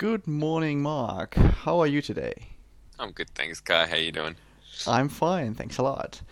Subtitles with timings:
[0.00, 1.34] Good morning, Mark.
[1.34, 2.32] How are you today?
[2.98, 3.84] I'm good, thanks, Kai.
[3.84, 4.34] How are you doing?
[4.86, 6.22] I'm fine, thanks a lot.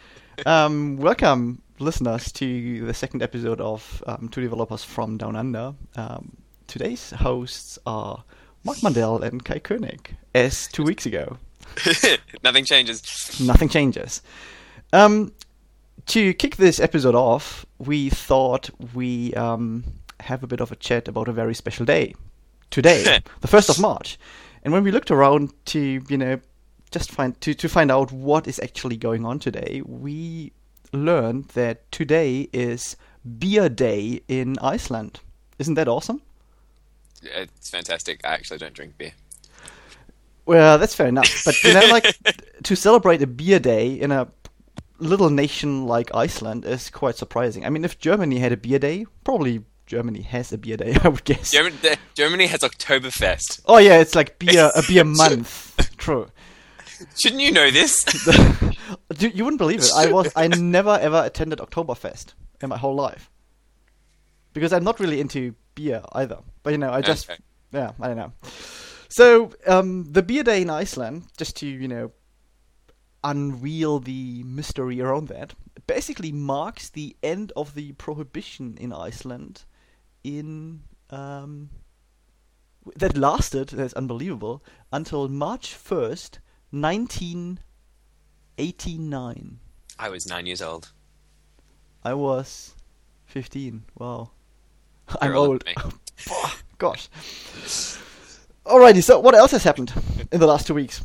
[0.46, 5.74] Um, welcome, listeners, to the second episode of um, Two Developers from Down Under.
[5.96, 6.34] Um,
[6.66, 8.24] today's hosts are
[8.64, 11.36] Mark Mandel and Kai Koenig, as two weeks ago.
[12.42, 13.38] Nothing changes.
[13.38, 14.22] Nothing changes.
[14.94, 15.34] Um,
[16.06, 19.84] to kick this episode off, we thought we um,
[20.20, 22.14] have a bit of a chat about a very special day.
[22.70, 24.18] Today, the first of March.
[24.62, 26.40] And when we looked around to, you know,
[26.90, 30.52] just find to, to find out what is actually going on today, we
[30.92, 32.96] learned that today is
[33.38, 35.20] beer day in Iceland.
[35.58, 36.22] Isn't that awesome?
[37.22, 38.20] It's fantastic.
[38.24, 39.12] I actually don't drink beer.
[40.46, 41.44] Well, that's fair enough.
[41.44, 42.16] But you know, like
[42.62, 44.28] to celebrate a beer day in a
[44.98, 47.64] little nation like Iceland is quite surprising.
[47.64, 51.08] I mean, if Germany had a beer day, probably Germany has a beer day, I
[51.08, 51.50] would guess.
[51.50, 51.76] Germany,
[52.14, 53.62] Germany has Oktoberfest.
[53.64, 55.96] Oh yeah, it's like beer a beer month.
[55.96, 56.30] True.
[57.16, 58.04] Shouldn't you know this?
[59.16, 59.90] Dude, you wouldn't believe it.
[59.96, 63.30] I was I never ever attended Oktoberfest in my whole life
[64.52, 66.38] because I'm not really into beer either.
[66.62, 67.40] But you know, I just Okay.
[67.72, 68.32] yeah, I don't know.
[69.08, 72.12] So um, the beer day in Iceland, just to you know
[73.24, 75.54] unveil the mystery around that,
[75.86, 79.64] basically marks the end of the prohibition in Iceland.
[80.24, 81.70] In um,
[82.96, 86.40] that lasted, that's unbelievable, until March first,
[86.72, 87.60] nineteen
[88.58, 89.60] eighty nine.
[89.98, 90.92] I was nine years old.
[92.04, 92.74] I was
[93.26, 93.84] fifteen.
[93.96, 94.30] Wow,
[95.20, 95.94] I'm You're older old.
[96.78, 97.08] Gosh.
[98.64, 99.92] Alrighty, so what else has happened
[100.30, 101.02] in the last two weeks?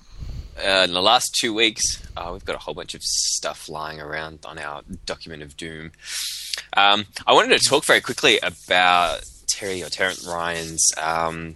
[0.58, 4.00] Uh, in the last two weeks, uh, we've got a whole bunch of stuff lying
[4.00, 5.92] around on our document of doom.
[6.76, 11.56] Um, I wanted to talk very quickly about Terry or Terrence Ryan's um,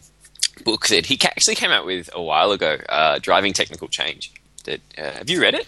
[0.63, 4.31] book that he actually came out with a while ago, uh, Driving Technical Change.
[4.65, 5.67] That, uh, have you read it?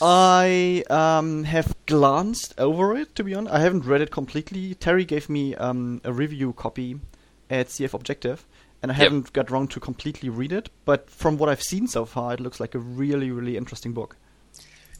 [0.00, 3.54] I um, have glanced over it, to be honest.
[3.54, 4.74] I haven't read it completely.
[4.74, 7.00] Terry gave me um, a review copy
[7.48, 8.44] at CF Objective,
[8.82, 9.02] and I Yep.
[9.04, 10.68] haven't got around to completely read it.
[10.84, 14.16] But from what I've seen so far, it looks like a really, really interesting book.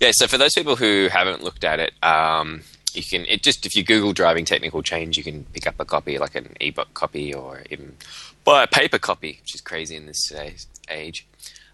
[0.01, 3.65] Yeah, so for those people who haven't looked at it, um, you can it just
[3.67, 6.93] if you Google driving technical change, you can pick up a copy, like an ebook
[6.95, 7.97] copy, or even
[8.45, 11.27] buy a paper copy, which is crazy in this today's age.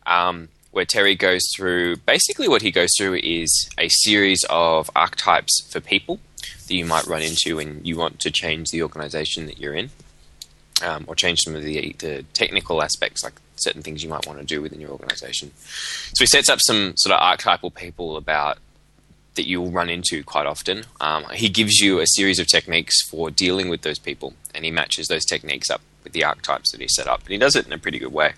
[0.06, 5.60] Um, where Terry goes through basically what he goes through is a series of archetypes
[5.70, 6.19] for people
[6.66, 9.90] that you might run into when you want to change the organization that you're in,
[10.82, 14.38] um, or change some of the the technical aspects, like certain things you might want
[14.38, 15.53] to do within your organization.
[15.56, 18.59] So he sets up some sort of archetypal people about
[19.34, 20.84] that you'll run into quite often.
[21.00, 24.70] Um, he gives you a series of techniques for dealing with those people, and he
[24.70, 27.66] matches those techniques up with the archetypes that he set up, and he does it
[27.66, 28.32] in a pretty good way.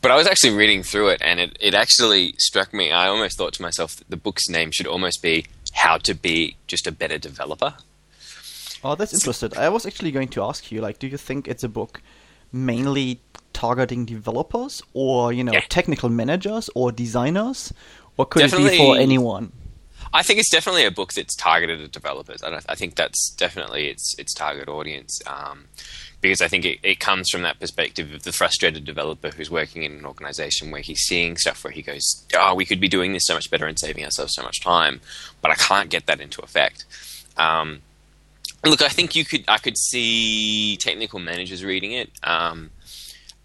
[0.00, 2.92] But I was actually reading through it, and it, it actually struck me.
[2.92, 6.56] I almost thought to myself that the book's name should almost be "How to Be
[6.66, 7.74] Just a Better Developer."
[8.84, 9.56] Oh, that's interesting.
[9.56, 12.02] I was actually going to ask you, like, do you think it's a book
[12.52, 13.20] mainly
[13.52, 15.62] targeting developers, or you know, Yeah.
[15.68, 17.72] technical managers, or designers,
[18.16, 19.52] or could it be for anyone?
[20.12, 22.42] I think it's definitely a book that's targeted at developers.
[22.42, 25.64] I, don't- I think that's definitely its its target audience um,
[26.20, 29.82] because I think it, it comes from that perspective of the frustrated developer who's working
[29.82, 32.02] in an organization where he's seeing stuff where he goes,
[32.36, 35.00] "Oh, we could be doing this so much better and saving ourselves so much time,
[35.40, 36.84] but I can't get that into effect."
[37.36, 37.80] Um,
[38.66, 39.44] look, I think you could.
[39.48, 42.70] I could see technical managers reading it, um,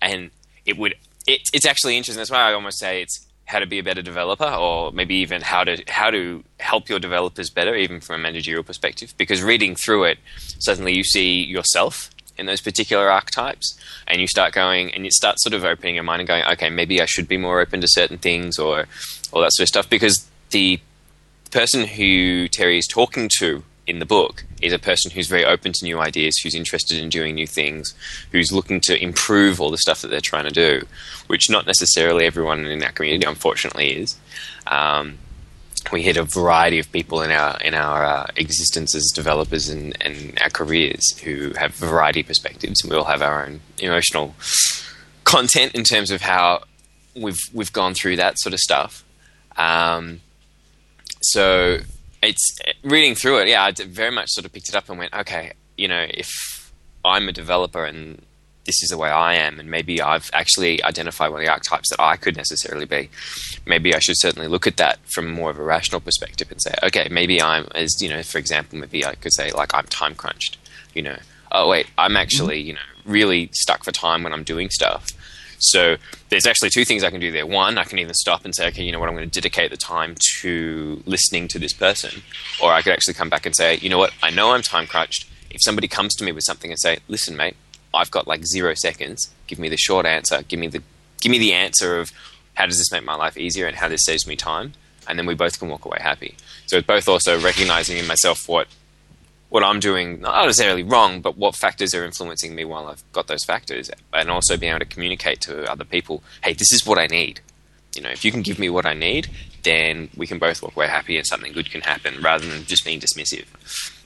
[0.01, 0.31] and
[0.65, 0.95] it would.
[1.27, 2.19] It, it's actually interesting.
[2.19, 5.41] That's why I almost say it's how to be a better developer, or maybe even
[5.41, 9.13] how to how to help your developers better, even from a managerial perspective.
[9.17, 10.19] Because reading through it,
[10.59, 13.77] suddenly you see yourself in those particular archetypes,
[14.07, 16.69] and you start going, and you start sort of opening your mind and going, okay,
[16.69, 18.85] maybe I should be more open to certain things, or
[19.31, 19.89] all that sort of stuff.
[19.89, 20.79] Because the
[21.51, 25.73] person who Terry is talking to in the book is a person who's very open
[25.73, 27.93] to new ideas, who's interested in doing new things,
[28.31, 30.85] who's looking to improve all the stuff that they're trying to do,
[31.27, 34.15] which not necessarily everyone in our community, unfortunately, is.
[34.67, 35.17] Um,
[35.91, 39.97] we hit a variety of people in our in our uh, existence as developers and,
[40.01, 43.61] and our careers who have a variety of perspectives, and we all have our own
[43.79, 44.35] emotional
[45.23, 46.63] content in terms of how
[47.15, 49.03] we've we've gone through that sort of stuff.
[49.57, 50.21] Um,
[51.21, 51.79] so
[52.21, 53.47] it's reading through it.
[53.47, 56.71] Yeah, I very much sort of picked it up and went, okay, you know, if
[57.05, 58.21] I'm a developer and
[58.65, 61.89] this is the way I am, and maybe I've actually identified one of the archetypes
[61.89, 63.09] that I could necessarily be.
[63.65, 66.75] Maybe I should certainly look at that from more of a rational perspective and say,
[66.83, 70.13] okay, maybe I'm, as you know, for example, maybe I could say like I'm time
[70.13, 70.57] crunched.
[70.93, 71.17] You know,
[71.51, 72.17] oh wait, I'm mm-hmm.
[72.17, 75.07] actually you know really stuck for time when I'm doing stuff.
[75.59, 75.97] So
[76.29, 77.45] there's actually two things I can do there.
[77.45, 79.71] One, I can either stop and say, okay, you know what, I'm going to dedicate
[79.71, 82.23] the time to listening to this person,
[82.61, 84.87] or I could actually come back and say, you know what, I know I'm time
[84.87, 85.29] crunched.
[85.49, 87.55] If somebody comes to me with something and say, listen, mate,
[87.93, 89.33] I've got like zero seconds.
[89.47, 90.43] Give me the short answer.
[90.43, 90.81] Give me the
[91.21, 92.11] give me the answer of
[92.53, 94.73] how does this make my life easier and how this saves me time,
[95.07, 96.35] and then we both can walk away happy.
[96.67, 98.67] So it's both also recognizing in myself what
[99.49, 103.27] what I'm doing, not necessarily wrong, but what factors are influencing me while I've got
[103.27, 106.99] those factors, and also being able to communicate to other people, hey, this is what
[106.99, 107.41] I need.
[107.95, 109.27] You know, if you can give me what I need,
[109.63, 112.85] then we can both walk away happy and something good can happen rather than just
[112.85, 113.45] being dismissive.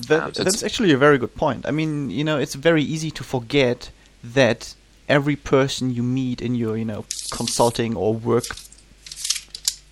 [0.07, 1.65] That, um, so that's actually a very good point.
[1.67, 3.91] I mean, you know, it's very easy to forget
[4.23, 4.73] that
[5.09, 8.45] every person you meet in your, you know, consulting or work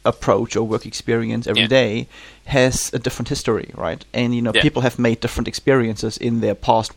[0.03, 1.68] approach or work experience every yeah.
[1.68, 2.07] day
[2.51, 4.03] has a different history, right?
[4.13, 4.62] And you know, yeah.
[4.62, 6.92] people have made different experiences in their past,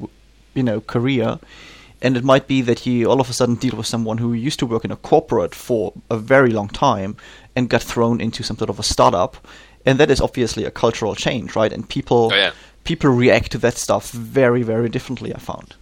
[0.55, 1.39] you know, career.
[2.03, 4.59] And it might be that you all of a sudden deal with someone who used
[4.59, 7.17] to work in a corporate for a very long time
[7.57, 9.37] and got thrown into some sort of a startup,
[9.87, 11.73] and that is obviously a cultural change, right?
[11.73, 12.53] And people oh, yeah.
[12.83, 15.35] people react to that stuff very, very differently.
[15.35, 15.75] I found.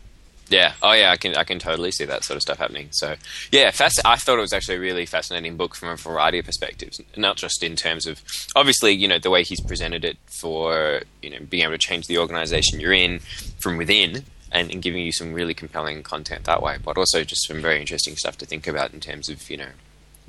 [0.52, 0.74] Yeah.
[0.82, 1.10] Oh, yeah.
[1.10, 2.88] I can I can totally see that sort of stuff happening.
[2.92, 3.16] So,
[3.50, 6.44] yeah, fasc- I thought it was actually a really fascinating book from a variety of
[6.44, 8.22] perspectives, not just in terms of
[8.54, 12.06] obviously you know the way he's presented it for you know being able to change
[12.06, 13.20] the organization you're in
[13.58, 14.24] from within.
[14.54, 17.80] And, and giving you some really compelling content that way, but also just some very
[17.80, 19.70] interesting stuff to think about in terms of you know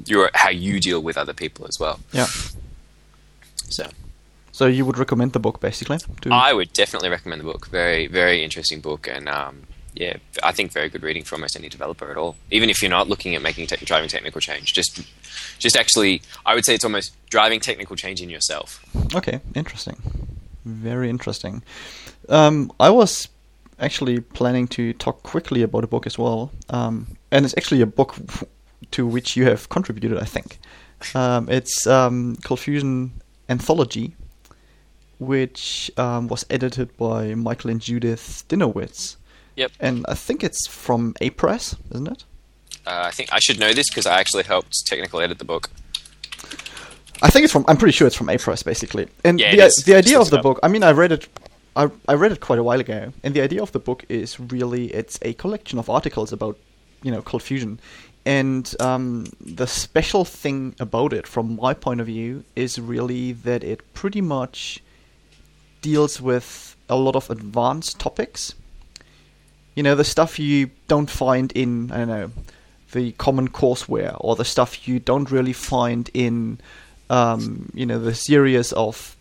[0.05, 1.99] your how you deal with other people as well.
[2.13, 2.27] Yeah.
[3.65, 3.89] So.
[4.53, 5.97] So you would recommend the book, basically?
[6.21, 6.29] To...
[6.31, 7.67] I would definitely recommend the book.
[7.67, 9.63] Very, very interesting book, and um,
[9.95, 12.35] yeah, I think very good reading for almost any developer at all.
[12.51, 15.01] Even if you're not looking at making te- driving technical change, just
[15.59, 18.83] just actually, I would say it's almost driving technical change in yourself.
[19.15, 20.01] Okay, interesting.
[20.65, 21.63] Very interesting.
[22.29, 23.27] Um, I was
[23.79, 27.85] actually planning to talk quickly about a book as well, um, and it's actually a
[27.85, 28.15] book
[28.91, 30.59] to which you have contributed, I think.
[31.15, 33.11] Um, it's um, ColdFusion
[33.49, 34.15] Anthology,
[35.19, 39.17] which um, was edited by Michael and Judith Dinowitz.
[39.55, 39.71] Yep.
[39.79, 42.23] And I think it's from Apress, isn't it?
[42.85, 45.69] Uh, I think I should know this because I actually helped technical edit the book.
[47.21, 47.63] I think it's from.
[47.67, 49.07] I'm pretty sure it's from Apress, basically.
[49.23, 50.59] And yeah, the, the idea of the book.
[50.63, 51.27] I mean, I read it.
[51.75, 54.39] I, I read it quite a while ago, and the idea of the book is
[54.39, 56.57] really it's a collection of articles about,
[57.01, 57.79] you know, cold fusion,
[58.25, 63.63] and um, the special thing about it, from my point of view, is really that
[63.63, 64.83] it pretty much
[65.81, 68.53] deals with a lot of advanced topics
[69.75, 72.31] you know, the stuff you don't find in, I don't know,
[72.91, 76.59] the common courseware, or the stuff you don't really find in,
[77.09, 79.15] um, you know, the series of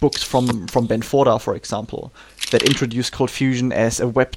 [0.00, 2.12] books from, from Ben Forta, for example,
[2.50, 4.34] that introduce Cold Fusion as a web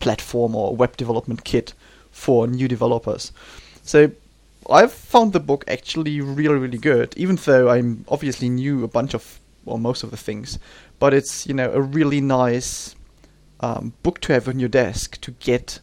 [0.00, 1.72] platform or a web development kit
[2.10, 3.32] for new developers.
[3.82, 4.10] So
[4.68, 9.14] I've found the book actually really, really good, even though I'm obviously knew a bunch
[9.14, 10.58] of, or most of the things.
[10.98, 12.94] But it's, you know, a really nice
[13.62, 15.80] um, book to have on your desk to get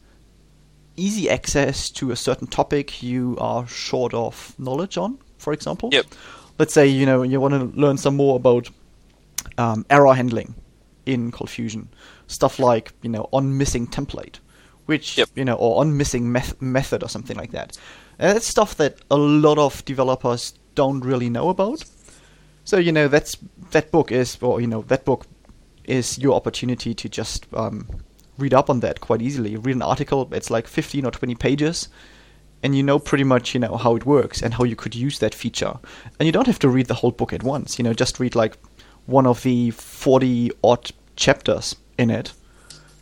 [0.98, 5.90] easy access to a certain topic you are short of knowledge on, for example.
[5.92, 6.06] Yep.
[6.60, 8.70] Let's say you know you want to learn some more about
[9.58, 10.56] um, error handling
[11.06, 11.88] in ColdFusion,
[12.28, 14.40] stuff like you know on missing template,
[14.86, 15.30] which yep.
[15.36, 17.78] you know or on missing meth- method or something like that.
[18.20, 21.84] And that's stuff that a lot of developers don't really know about.
[22.66, 23.38] So you know that's
[23.72, 25.26] that book is, or you know that book
[25.90, 27.88] is your opportunity to just um,
[28.38, 29.58] read up on that quite easily.
[29.58, 31.90] Read an article, it's like 15 or 20 pages,
[32.64, 35.20] and you know pretty much you know how it works and how you could use
[35.20, 35.78] that feature.
[36.20, 37.80] And you don't have to read the whole book at once.
[37.80, 38.58] You know, just read like
[39.06, 42.34] one of the 40 odd chapters in it.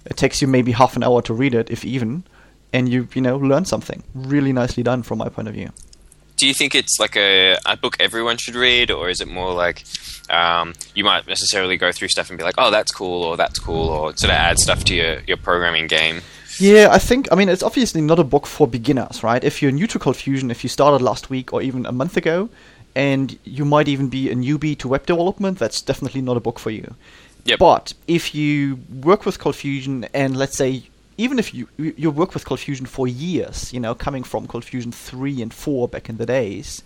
[0.05, 2.23] It takes you maybe half an hour to read it, if even,
[2.71, 4.03] and you you know learn something.
[4.15, 5.71] Really nicely done from my point of view
[6.37, 9.53] do you think it's like a, a book everyone should read, or is it more
[9.53, 9.83] like
[10.29, 13.59] um, you might necessarily go through stuff and be like, oh, that's cool, or that's
[13.59, 16.21] cool, or sort of add stuff to your, your programming game?
[16.59, 19.43] Yeah, I think, I mean, it's obviously not a book for beginners, right?
[19.43, 22.49] If you're new to ColdFusion, if you started last week or even a month ago,
[22.95, 26.57] and you might even be a newbie to web development, that's definitely not a book
[26.57, 26.95] for you.
[27.45, 27.59] Yep.
[27.59, 30.83] But if you work with ColdFusion and let's say
[31.17, 35.41] even if you you work with ColdFusion for years, you know, coming from ColdFusion three
[35.41, 36.83] and four back in the days,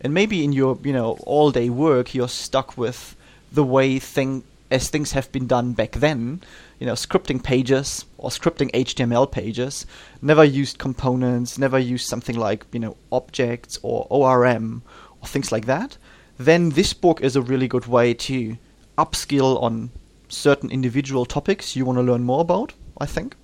[0.00, 3.16] and maybe in your you know all day work you're stuck with
[3.52, 6.40] the way thing as things have been done back then,
[6.80, 9.86] you know, scripting pages or scripting HTML pages,
[10.20, 14.82] never used components, never used something like you know objects or ORM
[15.20, 15.98] or things like that.
[16.38, 18.56] Then this book is a really good way to
[18.96, 19.90] upskill on
[20.28, 23.36] certain individual topics you want to learn more about I think.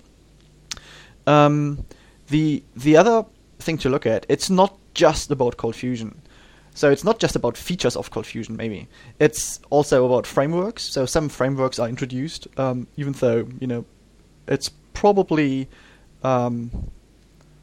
[1.27, 1.85] Um,
[2.27, 3.25] the the other
[3.59, 6.21] thing to look at, it's not just about Cold Fusion.
[6.73, 8.87] So it's not just about features of Cold Fusion, maybe.
[9.19, 10.83] It's also about frameworks.
[10.83, 13.85] So some frameworks are introduced, um, even though you know
[14.47, 15.67] it's probably
[16.23, 16.71] um,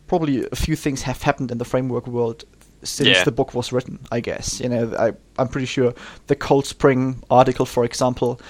[0.07, 2.45] probably a few things have happened in the framework world
[2.83, 3.25] since Yeah.
[3.25, 3.99] the book was written.
[4.13, 5.95] I guess you know I I'm pretty sure
[6.27, 8.41] the Cold Spring article, for example,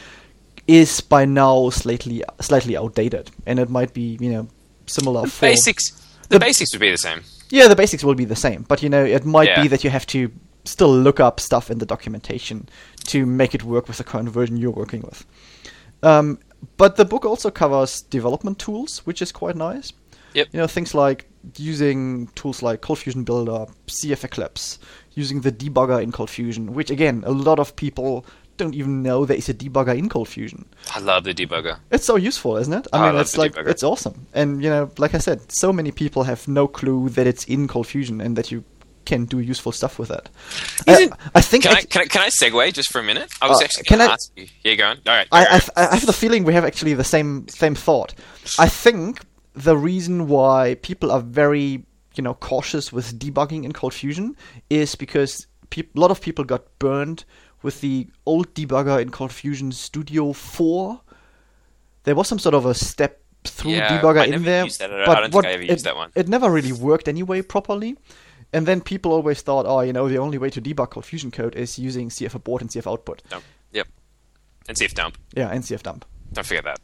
[0.66, 4.48] is by now slightly slightly outdated, and it might be you know
[4.88, 5.90] similar The basics.
[6.28, 7.20] The, The- basics would be the same.
[7.50, 9.62] yeah, the basics will be the same, but you know, it might Yeah.
[9.62, 10.30] be that you have to
[10.64, 12.68] still look up stuff in the documentation
[13.06, 15.24] to make it work with the current version you're working with.
[16.02, 16.38] Um,
[16.76, 19.92] but the book also covers development tools, which is quite nice.
[20.34, 20.48] Yep.
[20.52, 21.26] You know, things like
[21.56, 24.78] using tools like Cold Fusion Builder, CF Eclipse,
[25.14, 28.26] using the debugger in Cold Fusion, which again, a lot of people
[28.58, 30.66] don't even know there is a debugger in Cold Fusion.
[30.94, 31.78] I love the debugger.
[31.90, 32.86] It's so useful, isn't it?
[32.92, 33.68] I I mean, it's like debugger.
[33.68, 37.26] it's awesome, and you know, like I said, so many people have no clue that
[37.26, 38.62] it's in Cold Fusion and that you
[39.06, 40.28] can do useful stuff with it.
[40.86, 43.30] I, Isn't- I think Can I, can I can I segue just for a minute?
[43.40, 44.46] I was Uh, actually going to ask you.
[44.64, 44.96] Yeah, go on.
[45.06, 45.28] All right.
[45.32, 45.56] I, go I, on.
[45.56, 48.12] f- I have the feeling we have actually the same same thought.
[48.58, 49.20] I think
[49.54, 51.84] the reason why people are very
[52.16, 54.36] you know cautious with debugging in Cold Fusion
[54.68, 57.24] is because peop- a lot of people got burned
[57.62, 61.00] with the old debugger in Cold Fusion Studio 4.
[62.04, 64.92] There was some sort of a step through Yeah, debugger I in there, used that.
[64.92, 66.10] I- I but don't think what I ever it, used that one.
[66.14, 67.96] It never really worked anyway properly.
[68.52, 71.30] And then people always thought, oh, you know, the only way to debug Cold Fusion
[71.30, 73.22] code is using CF abort and CF output.
[73.28, 73.44] Dump.
[73.72, 73.88] Yep.
[74.68, 75.18] And if dump.
[75.36, 76.04] Yeah, and CF dump.
[76.32, 76.78] Don't forget that.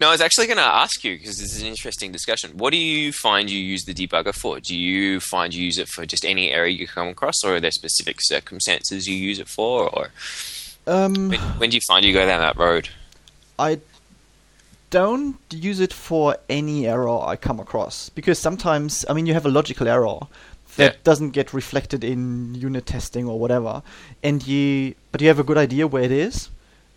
[0.00, 2.52] No, I was actually going to ask you because this is an interesting discussion.
[2.56, 4.58] What do you find you use the debugger for?
[4.58, 7.60] Do you find you use it for just any area you come across, or are
[7.60, 9.90] there specific circumstances you use it for?
[9.94, 10.08] Or
[10.86, 12.88] Um, when, when do you find you go down that road?
[13.58, 13.80] I
[14.88, 19.44] don't use it for any error I come across because sometimes, I mean, you have
[19.44, 20.20] a logical error
[20.76, 20.98] that Yeah.
[21.04, 23.82] doesn't get reflected in unit testing or whatever,
[24.22, 26.48] and you but you have a good idea where it is,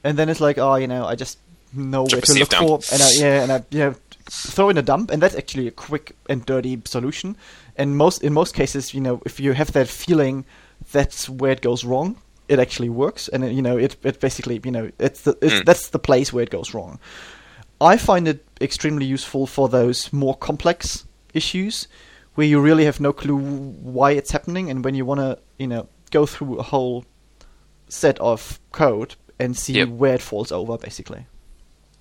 [0.06, 1.38] and then it's like, oh, you know, I just
[1.74, 2.84] know where to look dump.
[2.84, 3.96] for, and I, yeah, and I know
[4.30, 7.36] throw in a dump, and that's actually a quick and dirty solution.
[7.76, 10.46] And most in most cases, you know, if you have that feeling,
[10.92, 12.18] that's where it goes wrong.
[12.48, 15.54] It actually works, and it, you know, it it basically, you know, it's the it's,
[15.54, 15.66] Mm.
[15.66, 17.00] that's the place where it goes wrong.
[17.82, 21.88] I find it extremely useful for those more complex issues
[22.36, 25.68] where you really have no clue why it's happening, and when you want to, you
[25.68, 27.04] know, go through a whole
[27.90, 29.90] set of code and see Yep.
[29.90, 31.26] where it falls over, basically.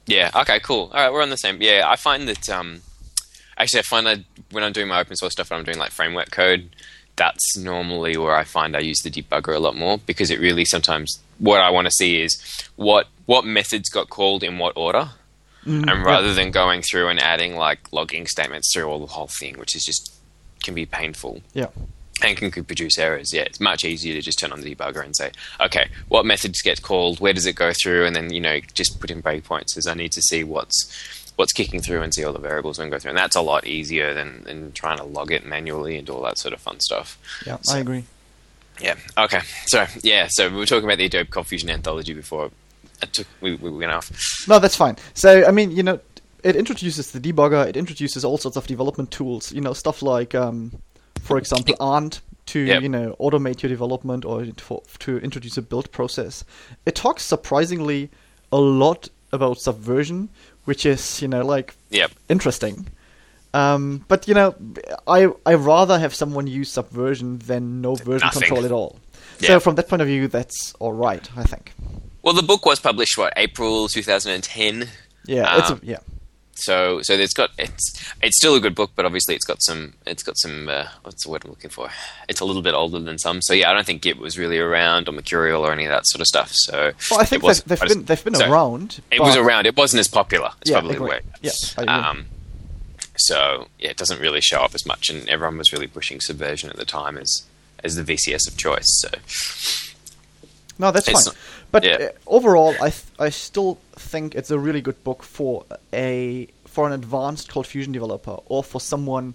[0.06, 0.30] Yeah.
[0.35, 0.61] Okay.
[0.61, 0.90] Cool.
[0.92, 1.12] All right.
[1.12, 1.61] We're on the same.
[1.62, 1.85] Yeah.
[1.87, 2.49] I find that.
[2.50, 2.80] Um,
[3.56, 5.90] actually, I find that when I'm doing my open source stuff, and I'm doing like
[5.90, 6.71] framework code,
[7.16, 10.64] that's normally where I find I use the debugger a lot more because it really
[10.64, 12.37] sometimes what I want to see is
[12.76, 15.11] what what methods got called in what order,
[15.64, 19.28] Mm, and rather than going through and adding like logging statements through all the whole
[19.28, 20.12] thing, which is just
[20.64, 21.66] can be painful Yeah.
[22.23, 23.33] And can could produce errors.
[23.33, 26.62] Yeah, it's much easier to just turn on the debugger and say, okay, what methods
[26.62, 29.76] get called, where does it go through, and then you know just put in breakpoints
[29.76, 32.91] as I need to see what's what's kicking through and see all the variables and
[32.93, 36.07] go through, and that's a lot easier than, than trying to log it manually and
[36.07, 37.19] do all that sort of fun stuff.
[37.47, 38.05] Yeah, So- I agree.
[38.81, 38.95] Yeah.
[39.19, 39.41] Okay.
[39.67, 40.29] So yeah.
[40.31, 42.50] So we were talking about the Adobe ColdFusion anthology before.
[43.02, 44.11] I took, we, we went off.
[44.47, 44.97] No, that's fine.
[45.14, 45.99] So, I mean, you know,
[46.45, 47.67] it introduces the debugger.
[47.67, 49.52] It introduces all sorts of development tools.
[49.52, 50.73] You know, stuff like, um,
[51.23, 52.83] for example, Ant to Yep.
[52.83, 56.45] you know automate your development or for, to introduce a build process.
[56.87, 58.11] It talks surprisingly
[58.50, 60.29] a lot about subversion,
[60.64, 62.11] which is you know like Yep.
[62.29, 62.88] interesting.
[63.55, 64.55] Um, but you know,
[65.07, 68.43] I I rather have someone use subversion than no version Nothing.
[68.43, 68.97] control at all.
[69.41, 69.49] Yeah.
[69.49, 71.73] So from that point of view, that's all right, I think.
[72.23, 74.88] Well, the book was published what April 2010.
[75.26, 75.99] Yeah, it's a, Um, yeah.
[76.54, 77.92] So so it's got it's
[78.23, 81.25] it's still a good book, but obviously it's got some it's got some uh, what's
[81.25, 81.88] the word I'm looking for?
[82.28, 83.40] It's a little bit older than some.
[83.42, 86.06] So yeah, I don't think Git was really around or Mercurial or any of that
[86.06, 86.50] sort of stuff.
[86.52, 89.00] So Well, I think was- they've, they've been they've been so around.
[89.11, 89.66] It was around.
[89.66, 90.50] It wasn't as popular.
[90.61, 91.21] It's Yeah, probably the way.
[91.40, 91.52] Yeah.
[91.88, 92.26] Um,
[93.16, 96.68] so yeah, it doesn't really show up as much, and everyone was really pushing Subversion
[96.71, 97.42] at the time as
[97.82, 98.87] as the VCS of choice.
[99.00, 99.09] So
[100.78, 101.32] No, that's It's fine.
[101.35, 101.37] not-
[101.73, 101.95] But yeah.
[101.95, 106.87] uh, overall, I th- I still think it's a really good book for a for
[106.87, 109.35] an advanced Cold Fusion developer or for someone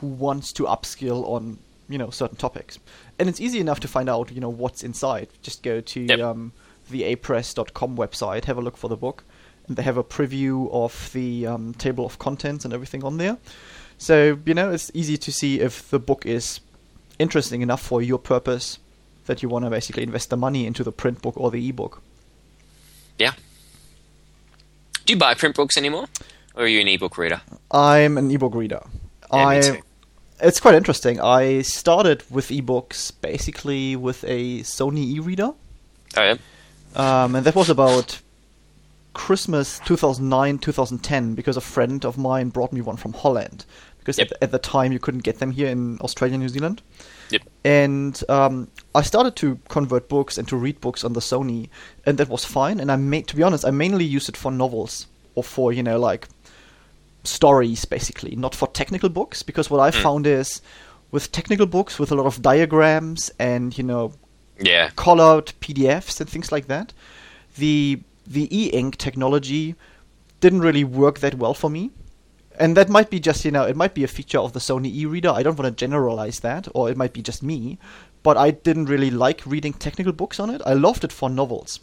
[0.00, 1.58] who wants to upskill on
[1.88, 2.78] you know certain topics.
[3.18, 5.28] And it's easy enough to find out you know what's inside.
[5.42, 6.20] Just go to Yep.
[6.20, 6.52] um,
[6.90, 9.22] the apress.com website, have a look for the book,
[9.68, 13.38] and they have a preview of the um, table of contents and everything on there.
[13.98, 16.60] So you know it's easy to see if the book is
[17.20, 18.78] interesting enough for your purpose
[19.28, 22.02] that you want to basically invest the money into the print book or the ebook.
[23.18, 23.32] yeah.
[25.06, 26.06] Do you buy print books anymore?
[26.54, 27.40] or are you an ebook reader?
[27.70, 28.82] I'm an ebook reader.
[29.32, 29.78] Yeah, me I too.
[30.40, 31.20] it's quite interesting.
[31.20, 35.52] I started with ebooks basically with a Sony e-reader,
[36.16, 36.36] Oh yeah.
[36.96, 38.20] um, and that was about
[39.14, 43.64] Christmas 2009 2010 because a friend of mine brought me one from Holland
[43.98, 44.32] because Yep.
[44.32, 46.82] at, at the time you couldn't get them here in Australia and New Zealand.
[47.30, 47.42] Yep.
[47.64, 51.68] And um, I started to convert books and to read books on the Sony,
[52.06, 52.80] and that was fine.
[52.80, 55.82] And I made, to be honest, I mainly used it for novels or for you
[55.82, 56.28] know like
[57.24, 59.42] stories, basically, not for technical books.
[59.42, 60.62] Because what I found is
[61.10, 64.12] with technical books with a lot of diagrams and you know
[64.60, 64.90] Yeah.
[64.96, 66.92] colored PDFs and things like that,
[67.56, 69.74] the the e-ink technology
[70.40, 71.90] didn't really work that well for me.
[72.58, 74.86] And that might be just, you know, it might be a feature of the Sony
[74.86, 75.30] e-reader.
[75.30, 77.78] I don't want to generalize that, or it might be just me.
[78.22, 80.60] But I didn't really like reading technical books on it.
[80.66, 81.80] I loved it for novels.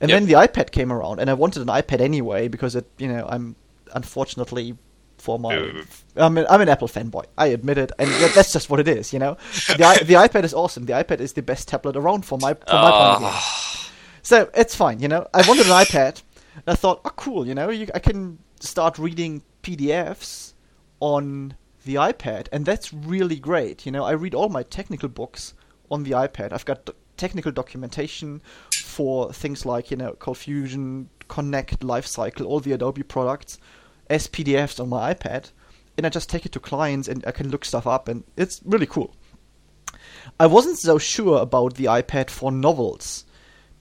[0.00, 0.18] And Yep.
[0.20, 3.26] then the iPad came around, and I wanted an iPad anyway because it, you know,
[3.28, 3.54] I'm
[3.94, 4.76] unfortunately
[5.18, 5.84] for my, Ooh.
[6.16, 7.24] I'm an, I'm an Apple fanboy.
[7.38, 9.36] I admit it, and that's just what it is, you know.
[9.68, 10.84] The the iPad is awesome.
[10.86, 13.28] The iPad is the best tablet around for my from my point of view.
[13.30, 13.90] Oh,
[14.22, 15.26] So it's fine, you know.
[15.32, 16.22] I wanted an iPad,
[16.54, 20.52] and I thought, oh, cool, you know, you, I can start reading PDFs
[21.00, 23.84] on the iPad, and that's really great.
[23.84, 25.54] You know, I read all my technical books
[25.90, 26.52] on the iPad.
[26.52, 28.42] I've got technical documentation
[28.82, 33.58] for things like, you know, Cold Fusion, Connect, Lifecycle, all the Adobe products
[34.08, 35.50] as PDFs on my iPad,
[35.96, 38.60] and I just take it to clients and I can look stuff up, and it's
[38.64, 39.14] really cool.
[40.38, 43.24] I wasn't so sure about the iPad for novels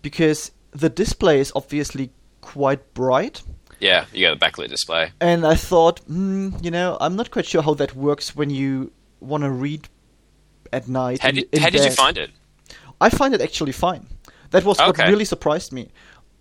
[0.02, 2.12] because the display is obviously
[2.42, 3.44] quite bright.
[3.84, 4.06] Yeah.
[4.14, 5.12] You got a backlit display.
[5.20, 8.92] And I thought, hmm, you know, I'm not quite sure how that works when you
[9.20, 9.88] want to read
[10.72, 11.20] at night.
[11.22, 12.32] How did in how did you find it?
[13.00, 14.08] I find it actually fine.
[14.52, 14.88] That was Okay.
[14.88, 15.90] what really surprised me.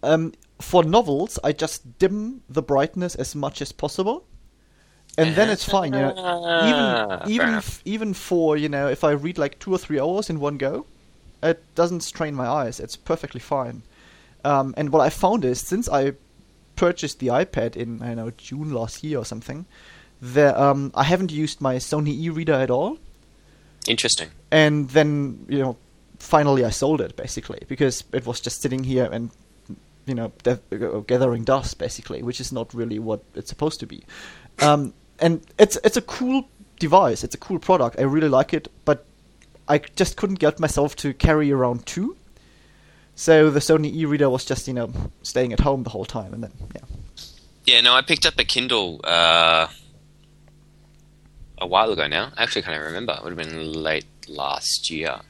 [0.02, 4.24] Um, for novels, I just dim the brightness as much as possible,
[5.18, 5.92] and then it's fine.
[5.94, 9.78] You know, Ah, even even even for you know, if I read like two or
[9.78, 10.86] three hours in one go,
[11.42, 12.80] it doesn't strain my eyes.
[12.80, 13.82] It's perfectly fine.
[14.44, 16.12] Um, and what I found is since I
[16.82, 19.64] purchased the iPad in I know June last year or something,
[20.34, 22.98] there um, I haven't used my Sony e-reader at all
[23.88, 24.28] Interesting.
[24.50, 25.10] and then
[25.48, 25.76] you know
[26.18, 29.30] finally I sold it basically because it was just sitting here and
[30.06, 33.86] you know de- uh, gathering dust basically, which is not really what it's supposed to
[33.86, 34.04] be.
[34.60, 36.44] Um, and it's it's a cool
[36.78, 37.24] device.
[37.24, 37.98] It's a cool product.
[37.98, 39.04] I really like it, but
[39.68, 42.16] I just couldn't get myself to carry around two.
[43.14, 44.90] So the Sony e-reader was just you know
[45.22, 46.80] staying at home the whole time, and then yeah.
[47.64, 49.68] Yeah, no, I picked up a Kindle uh,
[51.58, 52.32] a while ago now.
[52.36, 53.12] I actually can't remember.
[53.12, 55.20] It would have been late last year.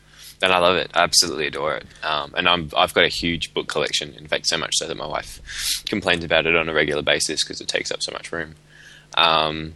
[0.43, 0.91] And I love it.
[0.95, 1.87] I absolutely adore it.
[2.03, 4.13] Um, and I'm, I've got a huge book collection.
[4.15, 5.41] In fact, so much so that my wife
[5.87, 8.57] complains about it on a regular basis because it takes up so much room.
[9.17, 9.75] Um,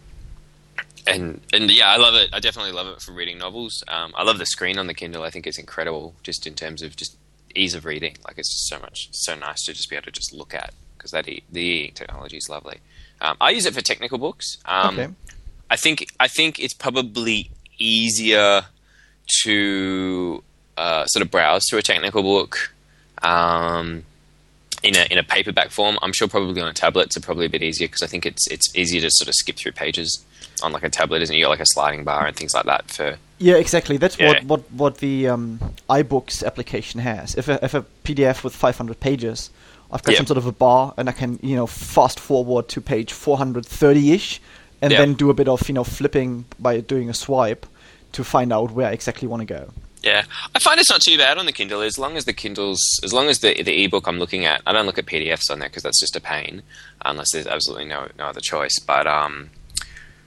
[1.06, 2.30] and and yeah, I love it.
[2.32, 3.84] I definitely love it for reading novels.
[3.86, 5.22] Um, I love the screen on the Kindle.
[5.22, 7.16] I think it's incredible, just in terms of just
[7.56, 8.16] ease of reading.
[8.26, 10.72] Like it's just so much, so nice to just be able to just look at
[10.96, 12.78] because that e- the e technology is lovely.
[13.20, 14.58] Um, I use it for technical books.
[14.64, 15.12] Um, Okay.
[15.70, 18.62] I think I think it's probably easier
[19.42, 20.42] to
[20.76, 22.72] uh, sort of browse through a technical book
[23.22, 24.04] um,
[24.82, 25.98] in a in a paperback form.
[26.02, 28.46] I'm sure probably on a tablet it's probably a bit easier because I think it's
[28.48, 30.24] it's easier to sort of skip through pages
[30.62, 31.38] on like a tablet, isn't it?
[31.38, 33.96] You got like a sliding bar and things like that for Yeah, exactly.
[33.98, 34.28] That's Yeah.
[34.28, 37.34] what what what the um, iBooks application has.
[37.34, 39.50] If a, if a PDF with 500 pages,
[39.92, 40.18] I've got Yeah.
[40.18, 44.38] some sort of a bar, and I can you know fast forward to page 430ish,
[44.80, 44.98] and Yeah.
[44.98, 47.66] then do a bit of you know flipping by doing a swipe
[48.12, 49.68] to find out where I exactly want to go.
[50.02, 52.80] Yeah, I find it's not too bad on the Kindle as long as the Kindle's
[53.02, 54.62] as long as the the ebook I'm looking at.
[54.66, 56.62] I don't look at PDFs on there because that's just a pain
[57.04, 58.78] unless there's absolutely no no other choice.
[58.78, 59.50] But um,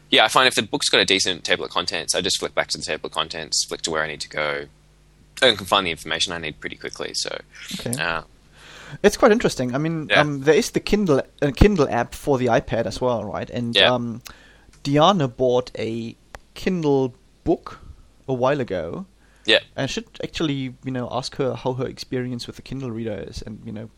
[0.09, 2.55] yeah, I find if the book's got a decent table of contents, I just flick
[2.55, 4.65] back to the table of contents, flick to where I need to go,
[5.41, 7.11] and can find the information I need pretty quickly.
[7.13, 7.39] So
[7.79, 8.01] Okay.
[8.01, 8.23] uh,
[9.03, 9.75] It's quite interesting.
[9.75, 10.21] I mean, Yeah.
[10.21, 13.49] um, there is the Kindle uh, Kindle app for the iPad as well, right?
[13.49, 13.93] And Yeah.
[13.93, 14.21] um,
[14.83, 16.15] Diana bought a
[16.55, 17.79] Kindle book
[18.27, 19.05] a while ago.
[19.45, 23.23] yeah, I should actually, you know, ask her how her experience with the Kindle reader
[23.27, 23.89] is, and you know,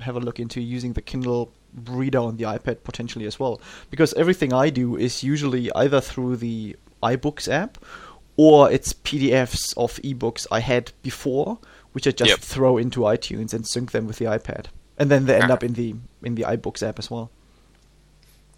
[0.00, 1.52] have a look into using the Kindle
[1.86, 3.60] reader on the iPad potentially as well.
[3.90, 7.78] Because everything I do is usually either through the iBooks app,
[8.36, 11.58] or it's PDFs of ebooks I had before,
[11.92, 12.38] which I just Yep.
[12.40, 14.66] throw into iTunes and sync them with the iPad,
[14.98, 17.30] and then they end up in the in the iBooks app as well.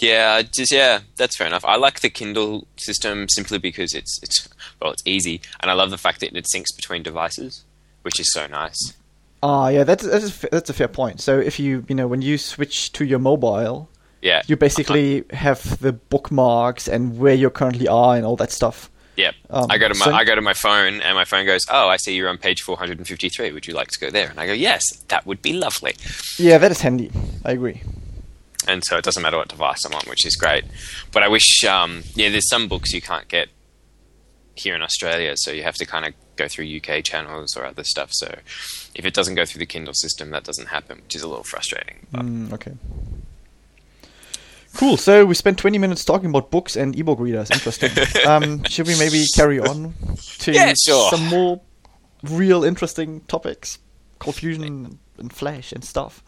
[0.00, 1.64] yeah, just yeah, that's fair enough.
[1.64, 4.48] I like the Kindle system simply because it's it's
[4.80, 7.64] well, it's easy, and I love the fact that it syncs between devices,
[8.02, 8.92] which is so nice.
[9.46, 11.20] Ah, yeah, that's that's a, that's a fair point.
[11.20, 13.88] So if you you know when you switch to your mobile,
[14.22, 14.40] Yeah.
[14.48, 18.88] You basically have the bookmarks and where you currently are and all that stuff.
[19.16, 21.44] Yeah, Um, I go to my so- I go to my phone, and my phone
[21.46, 23.52] goes, "Oh, I see you're on page 453.
[23.52, 25.94] Would you like to go there?" And I go, "Yes, that would be lovely."
[26.38, 27.10] Yeah, that is handy.
[27.44, 27.82] I agree.
[28.66, 30.64] And so it doesn't matter what device I'm on, which is great.
[31.12, 33.48] But I wish, um, yeah, there's some books you can't get
[34.54, 37.84] here in Australia, so you have to kind of go through UK channels or other
[37.84, 38.10] stuff.
[38.12, 38.38] So
[38.94, 41.44] if it doesn't go through the Kindle system, that doesn't happen, which is a little
[41.44, 42.06] frustrating.
[42.12, 42.72] Mm, okay.
[44.74, 44.96] Cool.
[44.96, 47.50] So we spent 20 minutes talking about books and ebook readers.
[47.50, 47.90] Interesting.
[48.26, 49.94] um, should we maybe carry on
[50.40, 51.10] to Yeah, sure.
[51.10, 51.60] some more
[52.24, 53.78] real interesting topics?
[54.18, 56.22] Cold Fusion and Flash and stuff.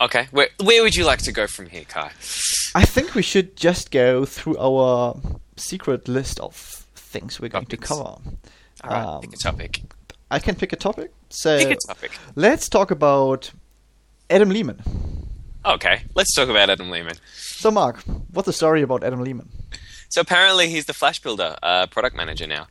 [0.00, 2.10] okay, where where would you like to go from here, Kai?
[2.74, 5.16] I think we should just go through our
[5.56, 6.81] secret list of
[7.12, 7.88] things we're going Topics.
[7.88, 8.02] to cover.
[8.84, 9.82] All right, Um, pick a topic.
[10.30, 11.10] I can pick a topic.
[11.28, 12.12] So Pick a topic.
[12.36, 13.50] let's talk about
[14.30, 14.80] Adam Lehman.
[15.64, 17.14] Okay, let's talk about Adam Lehman.
[17.34, 19.48] So, Mark, what's the story about Adam Lehman?
[20.08, 22.66] So apparently he's the Flash Builder uh, product manager now.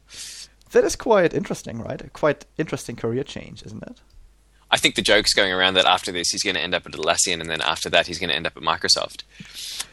[0.71, 2.01] That is quite interesting, right?
[2.01, 4.01] A quite interesting career change, isn't it?
[4.73, 6.93] I think the joke's going around that after this he's going to end up at
[6.93, 9.23] Atlassian, and then after that he's going to end up at Microsoft.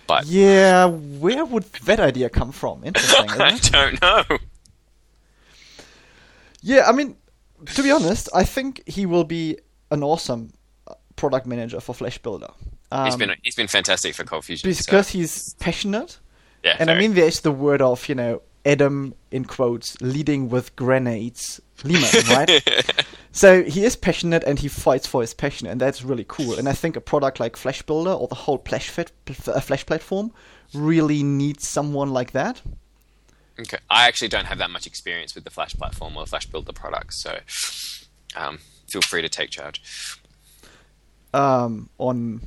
[0.06, 2.84] But Yeah, where would that idea come from?
[2.84, 4.38] Interesting, I don't know.
[6.62, 7.16] Yeah, I mean,
[7.74, 9.58] to be honest, I think he will be
[9.90, 10.52] an awesome
[10.86, 12.50] uh, product manager for Flash Builder.
[12.90, 14.72] Um, he's been he's been fantastic for Cold Fusion.
[14.72, 16.18] so- because he's passionate,
[16.64, 20.74] yeah, and I mean, there's the word of you know Adam in quotes leading with
[20.76, 22.62] grenades, Lehman, right?
[23.32, 26.54] so he is passionate and he fights for his passion, and that's really cool.
[26.58, 29.12] And I think a product like Flash Builder or the whole Flash fit,
[29.46, 30.32] uh, Flash platform
[30.74, 32.62] really needs someone like that.
[33.60, 33.78] Okay.
[33.90, 37.22] I actually don't have that much experience with the Flash platform or Flash Builder products,
[37.22, 37.38] so
[38.36, 39.82] um, feel free to take charge
[41.34, 42.40] Um, on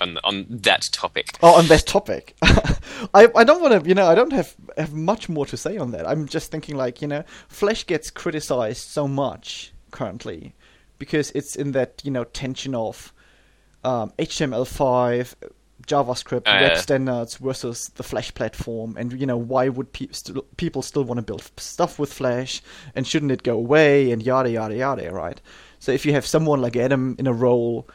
[0.00, 1.26] on on that topic.
[1.42, 4.92] Oh, on that topic, I I don't want to, you know, I don't have have
[4.92, 6.06] much more to say on that.
[6.08, 10.54] I'm just thinking like, you know, Flash gets criticized so much currently
[10.98, 13.12] because it's in that you know tension of
[13.84, 15.34] um, HTML5,
[15.86, 20.56] JavaScript, Uh, web standards versus the Flash platform, and you know why would pe- st-
[20.56, 22.60] people still want to build stuff with Flash,
[22.94, 25.40] and shouldn't it go away, and yada yada yada, right?
[25.78, 27.86] So if you have someone like Adam in a role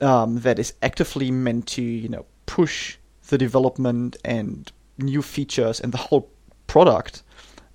[0.00, 5.92] um, that is actively meant to, you know, push the development and new features and
[5.92, 6.30] the whole
[6.66, 7.22] product,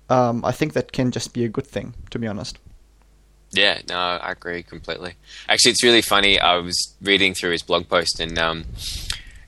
[0.08, 2.58] um, I think that can just be a good thing, to be honest.
[3.54, 5.14] Yeah, no, I agree completely.
[5.48, 6.38] Actually, it's really funny.
[6.38, 8.64] I was reading through his blog post, and um,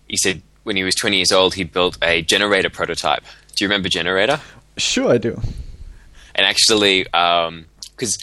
[0.06, 3.22] he said when he was 20 years old, he built a generator prototype.
[3.54, 4.40] Do you remember Generator?
[4.76, 5.40] Sure, I do.
[6.34, 8.18] And actually, because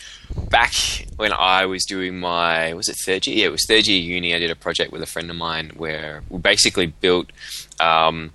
[0.50, 0.74] back
[1.18, 3.38] when I was doing my was it third year?
[3.38, 4.36] Yeah, it was third year uni.
[4.36, 7.32] I did a project with a friend of mine where we basically built.
[7.80, 8.34] Um,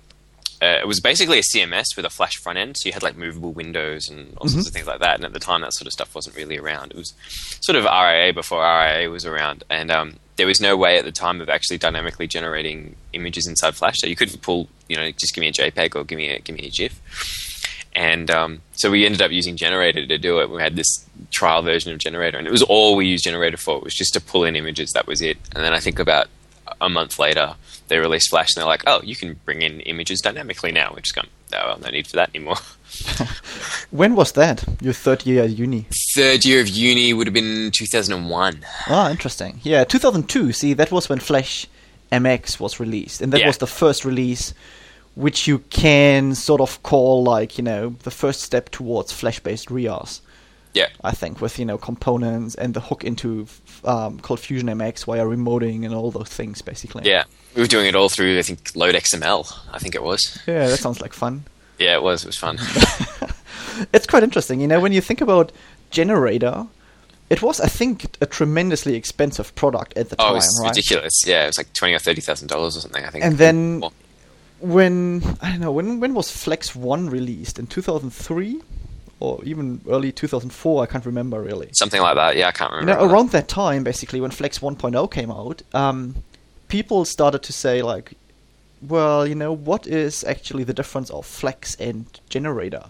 [0.61, 3.15] uh, it was basically a CMS with a Flash front end, so you had like
[3.15, 5.15] movable windows and all sorts of things like that.
[5.15, 6.91] And at the time, that sort of stuff wasn't really around.
[6.91, 7.13] It was
[7.61, 11.11] sort of RIA before RIA was around, and um, there was no way at the
[11.11, 13.95] time of actually dynamically generating images inside Flash.
[13.99, 16.39] So you couldn't pull, you know, just give me a JPEG or give me a
[16.39, 16.99] give me a GIF.
[17.95, 20.49] And um, so we ended up using Generator to do it.
[20.49, 23.77] We had this trial version of Generator, and it was all we used Generator for.
[23.77, 24.91] It was just to pull in images.
[24.91, 25.37] That was it.
[25.55, 26.27] And then I think about
[26.79, 27.55] a month later,
[27.89, 31.13] they released Flash, and they're like, "Oh, you can bring in images dynamically now." Which
[31.13, 32.55] come, oh, well, no need for that anymore.
[33.91, 34.63] When was that?
[34.81, 35.87] Your third year at uni?
[36.15, 38.65] Third year of uni would have been 2001.
[38.87, 39.59] Ah, interesting.
[39.63, 40.51] Yeah, 2002.
[40.53, 41.65] See, that was when Flash
[42.11, 43.47] MX was released, and that Yeah.
[43.47, 44.53] was the first release
[45.15, 50.21] which you can sort of call like you know the first step towards Flash-based RIAs.
[50.73, 53.47] Yeah, I think with you know components and the hook into
[53.83, 57.09] um, ColdFusion MX via remoting and all those things basically.
[57.09, 57.23] yeah.
[57.55, 59.51] We were doing it all through, I think, Load XML.
[59.71, 60.39] I think it was.
[60.47, 61.43] Yeah, that sounds like fun.
[61.77, 62.23] Yeah, it was.
[62.23, 62.59] It was fun.
[63.93, 65.51] It's quite interesting, you know, when you think about
[65.89, 66.67] Generator.
[67.29, 70.69] It was, I think, a tremendously expensive product at the oh, time, it was right?
[70.69, 71.13] ridiculous.
[71.25, 73.05] Yeah, it was like twenty or thirty thousand dollars or something.
[73.05, 73.23] I think.
[73.23, 73.93] And then Well,
[74.59, 78.61] when I don't know when when was Flex One released in 2003
[79.19, 80.81] or even early 2004?
[80.81, 81.69] I can't remember really.
[81.73, 82.35] something like that.
[82.35, 82.99] Yeah, I can't remember.
[82.99, 86.15] You know, around that time, basically, when Flex 1.0 came out, um,
[86.69, 88.13] people started to say like,
[88.81, 92.85] well, you know, what is actually the difference of Flex and Generator?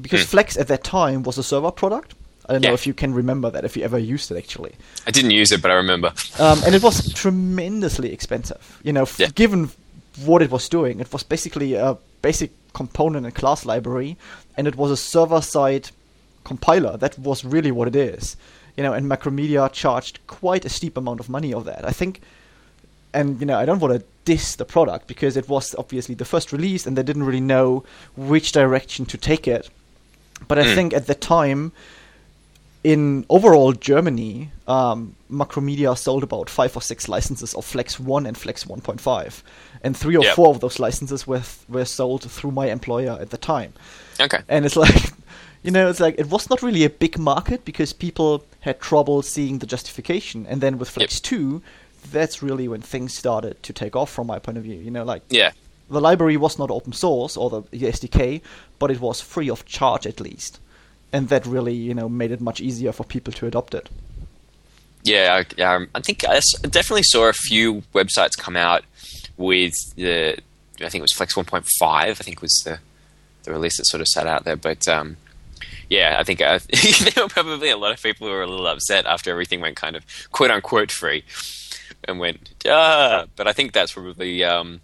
[0.00, 0.28] Because Hmm.
[0.30, 2.14] Flex at that time was a server product.
[2.48, 4.72] I don't know if you can remember that, if you ever used it actually.
[5.06, 6.12] I didn't use it, but I remember.
[6.40, 8.80] Um, and it was tremendously expensive.
[8.82, 9.28] You know, f- Yeah.
[9.34, 9.70] given
[10.24, 14.16] what it was doing, it was basically a basic component and class library,
[14.56, 15.90] and it was a server-side
[16.44, 16.96] compiler.
[16.96, 18.36] That was really what it is.
[18.76, 21.84] You know, and Macromedia charged quite a steep amount of money of that.
[21.84, 22.20] I think
[23.14, 26.24] and you know, I don't want to diss the product because it was obviously the
[26.24, 27.84] first release, and they didn't really know
[28.16, 29.68] which direction to take it.
[30.48, 30.74] But I Mm.
[30.74, 31.72] think at the time,
[32.84, 38.36] in overall Germany, um, Macromedia sold about five or six licenses of Flex 1 and
[38.36, 39.42] Flex 1.5.
[39.84, 40.34] And three or Yep.
[40.34, 43.72] four of those licenses were, were sold through my employer at the time.
[44.20, 44.40] Okay.
[44.48, 45.12] And it's like,
[45.62, 49.22] you know, it's like it was not really a big market because people had trouble
[49.22, 50.44] seeing the justification.
[50.48, 51.62] And then with Flex 2,
[52.10, 54.76] that's really when things started to take off from my point of view.
[54.76, 55.52] You know, like Yeah.
[55.90, 58.40] the library was not open source or the, the SDK,
[58.78, 60.58] but it was free of charge at least.
[61.12, 63.88] And that really, you know, made it much easier for people to adopt it.
[65.04, 68.84] Yeah, I, um, I think I definitely saw a few websites come out
[69.36, 70.38] with the.
[70.80, 71.64] I think it was Flex 1.5.
[71.82, 72.78] I think was the
[73.44, 74.54] the release that sort of sat out there.
[74.56, 75.16] But um,
[75.90, 76.60] yeah, I think uh,
[77.14, 79.76] there were probably a lot of people who were a little upset after everything went
[79.76, 81.24] kind of quote unquote free
[82.08, 83.26] and went ah.
[83.36, 84.80] But I think that's probably um,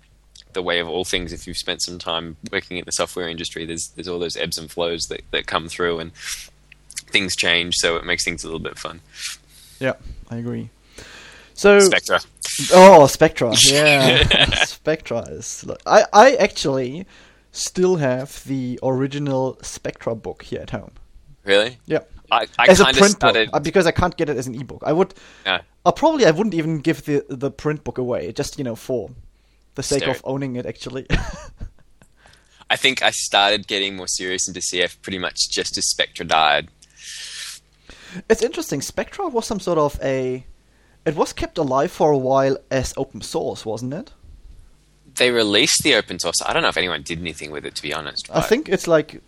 [0.53, 1.33] the way of all things.
[1.33, 4.59] If you've spent some time working in the software industry, there's there's all those ebbs
[4.59, 6.13] and flows that, that come through and
[7.11, 9.01] things change, so it makes things a little bit fun.
[9.81, 9.95] Yeah,
[10.31, 10.71] I agree.
[11.55, 12.21] So, Spectra.
[12.73, 15.65] oh, Spectra, yeah, Spectra is.
[15.87, 17.07] I I actually
[17.53, 20.93] still have the original Spectra book here at home.
[21.45, 21.79] Really?
[21.87, 22.01] Yeah,
[22.31, 23.47] I, I as a print started.
[23.47, 24.83] book uh, because I can't get it as an ebook.
[24.85, 25.15] I would.
[25.47, 25.63] Yeah.
[25.85, 29.11] Uh, probably I wouldn't even give the the print book away, just you know for
[29.75, 30.15] the sake Stare.
[30.15, 30.67] of owning it.
[30.67, 31.07] Actually,
[32.71, 36.69] I think I started getting more serious into CF pretty much just as Spectra died.
[38.29, 38.83] it's interesting.
[38.83, 40.45] Spectra was some sort of a.
[41.07, 44.13] It was kept alive for a while as open source, wasn't it?
[45.15, 46.43] They released the open source.
[46.45, 48.29] I don't know if anyone did anything with it, to be honest.
[48.31, 49.23] I think it's like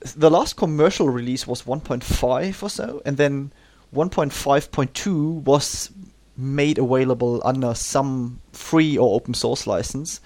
[0.00, 3.52] the last commercial release was 1.5 or so, and then
[3.94, 5.90] 1.5.2 was
[6.36, 10.20] made available under some free or open source license.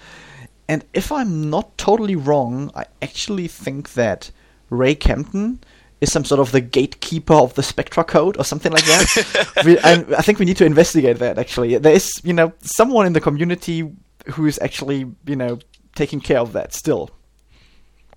[0.67, 4.31] And if I'm not totally wrong, I actually think that
[4.69, 5.59] Ray Camden
[6.01, 9.51] is some sort of the gatekeeper of the Spectra code or something like that.
[9.65, 11.37] we, I, I think we need to investigate that.
[11.37, 13.89] Actually, there is you know someone in the community
[14.33, 15.59] who is actually you know
[15.95, 17.09] taking care of that still.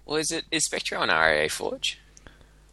[0.07, 1.97] Well, is it is Spectra on RIAForge?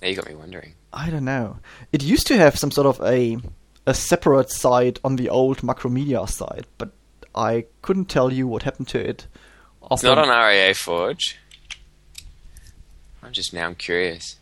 [0.01, 0.75] Now you got me wondering.
[0.93, 1.57] I don't know.
[1.91, 3.37] It used to have some sort of a
[3.85, 6.93] a separate side on the old Macromedia side, but
[7.35, 9.27] I couldn't tell you what happened to it.
[9.91, 11.35] It's not on RIAForge.
[13.21, 14.37] I'm just now I'm curious.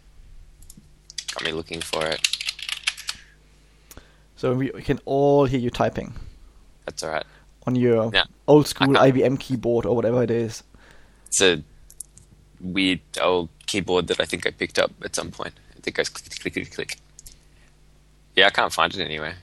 [1.33, 2.19] Got me looking for it.
[4.35, 6.13] So we, can all hear you typing
[6.85, 7.25] That's all right.
[7.67, 8.23] on your Yeah.
[8.47, 10.63] old school IBM keyboard or whatever it is.
[11.27, 11.63] It's a
[12.61, 15.53] weird old keyboard that I think I picked up at some point.
[15.77, 16.97] I think goes click click click click.
[18.35, 19.35] Yeah, I can't find it anywhere.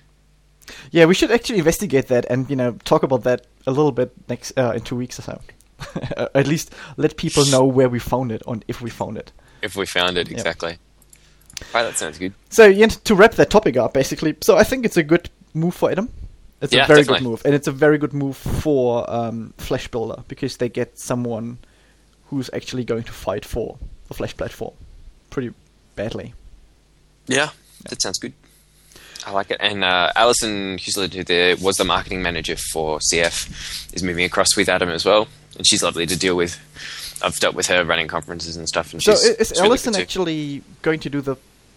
[0.90, 4.12] Yeah, we should actually investigate that and you know talk about that a little bit
[4.28, 5.40] next uh, in two weeks or so.
[6.34, 9.32] At least let people know where we found it on if we found it.
[9.62, 10.78] If we found it exactly.
[11.74, 12.34] Right, that sounds good.
[12.50, 15.74] So yeah, to wrap that topic up, basically, so I think it's a good move
[15.74, 16.08] for Adam.
[16.60, 17.24] It's Yeah, a very definitely.
[17.24, 20.98] good move, and it's a very good move for um, Flash Builder because they get
[20.98, 21.58] someone
[22.28, 24.74] who's actually going to fight for the Flash platform
[25.30, 25.52] pretty
[25.96, 26.34] badly.
[27.26, 27.50] Yeah,
[27.88, 28.32] that sounds good.
[29.26, 29.58] I like it.
[29.60, 34.56] And uh, Alison Huselid, who the, was the marketing manager for CF, is moving across
[34.56, 36.58] with Adam as well, and she's lovely to deal with.
[37.22, 39.94] I've dealt with her running conferences and stuff, and So she's is she's really Alison
[39.94, 40.00] too.
[40.00, 41.36] actually going to do the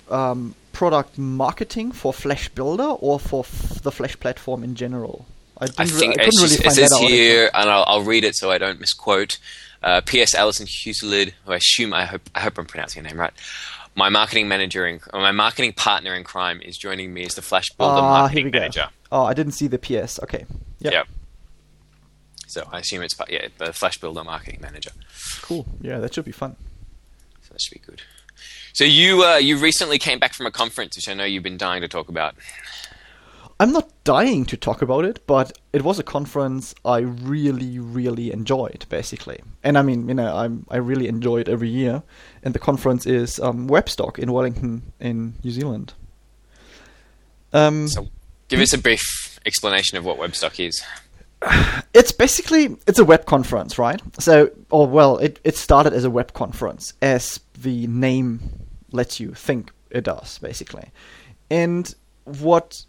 [0.10, 5.26] um, product marketing for Flash Builder or for f- the Flash platform in general?
[5.58, 8.04] I, didn't I re- think I it, couldn't really it says here, and I'll, I'll
[8.04, 9.40] read it so I don't misquote.
[9.84, 10.36] Uh, P.S.
[10.36, 13.34] Alison Huselid, who I assume I hope I hope I'm pronouncing your name right.
[13.96, 17.42] My marketing manager in, or my marketing partner in crime is joining me as the
[17.42, 18.90] Flash Builder here marketing manager.
[19.12, 20.20] Oh, I didn't see the PS.
[20.24, 20.46] Okay.
[20.80, 20.94] Yep.
[20.94, 21.04] Yeah.
[22.48, 24.92] So I assume it's yeah the Flash Builder marketing manager.
[25.42, 25.66] Cool.
[25.82, 26.56] Yeah, that should be fun.
[27.42, 28.02] So that should be good.
[28.74, 31.58] So you uh, you recently came back from a conference, which I know you've been
[31.58, 32.36] dying to talk about.
[33.62, 38.32] I'm not dying to talk about it, but it was a conference I really, really
[38.32, 39.40] enjoyed, basically.
[39.64, 42.02] And I mean, you know, I'm I really enjoy it every year.
[42.42, 45.94] And the conference is um, Webstock in Wellington, in New Zealand.
[47.54, 48.10] Um, So
[48.48, 50.82] give us a brief explanation of what Webstock is.
[51.94, 54.02] it's basically it's a web conference, right?
[54.18, 58.40] So, or well, it it started as a web conference, as the name
[58.92, 60.90] lets you think it does, basically.
[61.52, 61.94] And
[62.26, 62.86] what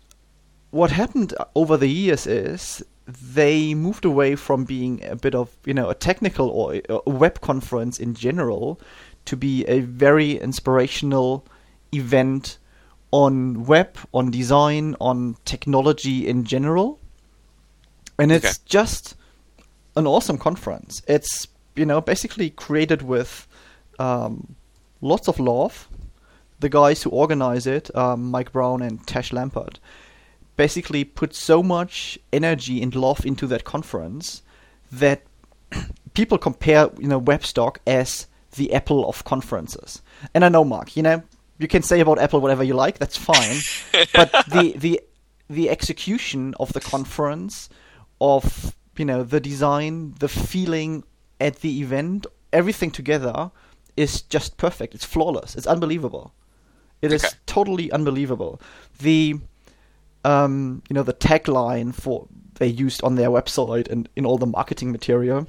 [0.73, 5.75] what happened over the years is they moved away from being a bit of you
[5.75, 8.81] know a technical or a web conference in general
[9.25, 11.47] to be a very inspirational
[11.93, 12.59] event
[13.13, 16.99] on web, on design, on technology in general
[18.19, 18.55] and it's Okay.
[18.67, 19.15] just
[19.97, 21.03] an awesome conference.
[21.07, 23.47] It's you know basically created with
[23.99, 24.55] um,
[25.01, 25.89] lots of love.
[26.61, 29.77] The guys who organize it, um, Mike Brown and Tash Lampert,
[30.57, 34.43] basically put so much energy and love into that conference
[34.91, 35.23] that
[36.15, 40.03] people compare you know Webstock as the Apple of conferences.
[40.35, 41.23] And I know, Mark, you know,
[41.59, 42.99] you can say about Apple whatever you like.
[42.99, 43.57] That's fine.
[44.15, 45.01] but the the
[45.49, 47.69] the execution of the conference,
[48.21, 51.05] of you know the design, the feeling
[51.41, 53.51] at the event, everything together
[53.97, 54.95] is just perfect.
[54.95, 55.55] It's flawless.
[55.57, 56.33] It's unbelievable.
[57.03, 57.35] It is Okay.
[57.47, 58.61] totally unbelievable.
[59.01, 59.41] The
[60.25, 64.47] um, you know the tagline for they used on their website and in all the
[64.47, 65.47] marketing material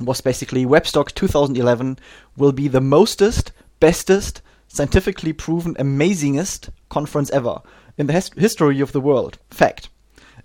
[0.00, 1.98] was basically Webstock 2011
[2.36, 7.60] will be the mostest, bestest, scientifically proven, amazingest conference ever
[7.98, 9.38] in the his- history of the world.
[9.50, 9.90] Fact.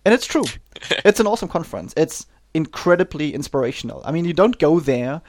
[0.03, 0.43] And it's true.
[1.05, 1.93] it's an awesome conference.
[1.95, 4.01] It's incredibly inspirational.
[4.05, 5.21] I mean, you don't go there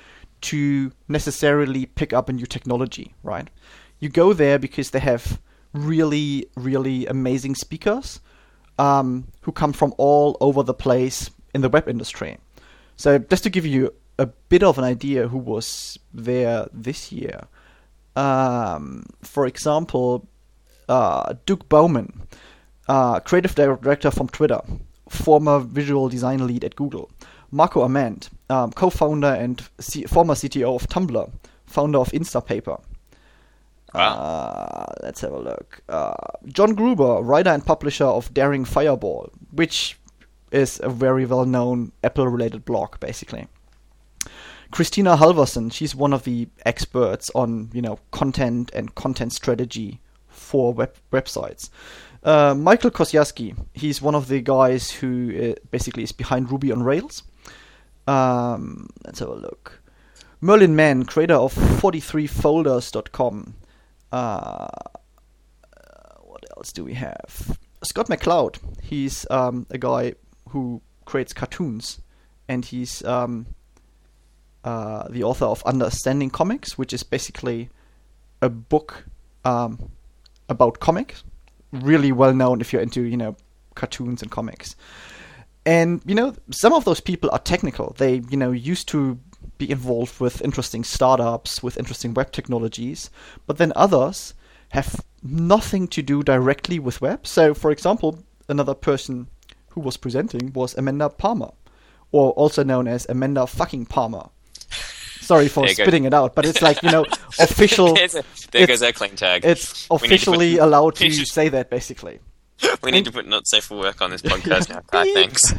[0.43, 3.49] to necessarily pick up a new technology, right?
[4.01, 5.41] You go there because they have
[5.77, 8.21] really, really amazing speakers
[8.79, 12.39] um, who come from all over the place in the web industry.
[12.97, 17.45] So just to give you a bit of an idea who was there this year,
[18.15, 20.27] um, for example,
[20.89, 22.23] uh, Doug Bowman,
[22.89, 24.61] uh, creative director from Twitter,
[25.09, 27.11] former visual design lead at Google,
[27.51, 31.31] Marco Arment, um, co-founder and C- former CTO of Tumblr,
[31.67, 32.81] founder of Instapaper.
[33.97, 35.81] Uh, let's have a look.
[35.89, 36.15] Uh,
[36.47, 39.99] John Gruber, writer and publisher of Daring Fireball, which
[40.51, 43.49] is a very well-known Apple-related blog, basically.
[44.73, 50.75] Kristina Halvorson, she's one of the experts on you know content and content strategy for
[50.75, 51.71] web websites.
[52.23, 56.83] Uh, Michael Koziarski, he's one of the guys who uh, basically is behind Ruby on
[56.83, 57.23] Rails.
[58.09, 59.81] Um, let's have a look.
[60.41, 63.55] Merlin Mann, creator of 43folders.com.
[64.13, 64.69] Uh,
[66.23, 67.59] what else do we have?
[67.83, 68.59] Scott McCloud.
[68.83, 70.15] He's um, a guy
[70.51, 72.01] who creates cartoons,
[72.49, 73.47] and he's um,
[74.65, 77.71] uh, the author of Understanding Comics, which is basically
[78.43, 79.05] a book
[79.45, 79.91] um,
[80.49, 81.25] about comics.
[81.73, 83.37] Really well known if you're into you know
[83.75, 84.77] cartoons and comics.
[85.65, 87.95] And you know some of those people are technical.
[87.99, 89.19] They you know used to
[89.59, 93.11] be involved with interesting startups, with interesting web technologies,
[93.47, 94.35] but then others
[94.71, 97.27] have nothing to do directly with web.
[97.27, 99.29] So, for example, another person
[99.71, 101.51] who was presenting was Amanda Palmer,
[102.13, 104.29] or also known as Amanda fucking Palmer.
[105.21, 105.83] Sorry for you go.
[105.83, 107.05] spitting it out, but it's like you know
[107.41, 107.95] official.
[107.95, 109.45] There it's- goes our claim tag.
[109.45, 112.21] It's need to put- officially allowed to say that, basically.
[112.83, 114.81] we need to put not safe for work on this podcast now.
[114.91, 115.53] Thanks.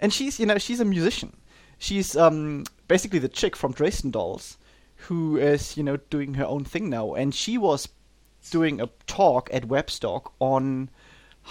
[0.00, 1.36] and she's you know she's a musician.
[1.78, 4.58] She's um basically the chick from Dresden Dolls,
[5.06, 7.88] who is you know doing her own thing now, and she was
[8.50, 10.90] doing a talk at Webstock on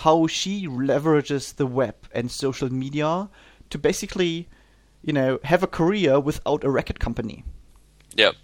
[0.04, 3.30] how she leverages the web and social media
[3.69, 4.49] to basically
[5.02, 7.45] you know have a career without a record company.
[8.17, 8.36] Yep.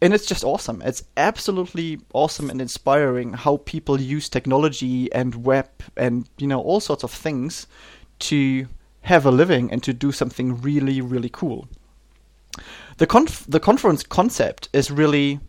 [0.00, 0.80] And it's just awesome.
[0.82, 6.78] It's absolutely awesome and inspiring how people use technology and web and you know all
[6.78, 7.66] sorts of things
[8.30, 8.68] to
[9.00, 11.66] have a living and to do something really really cool.
[12.98, 15.40] The conf- the conference concept is really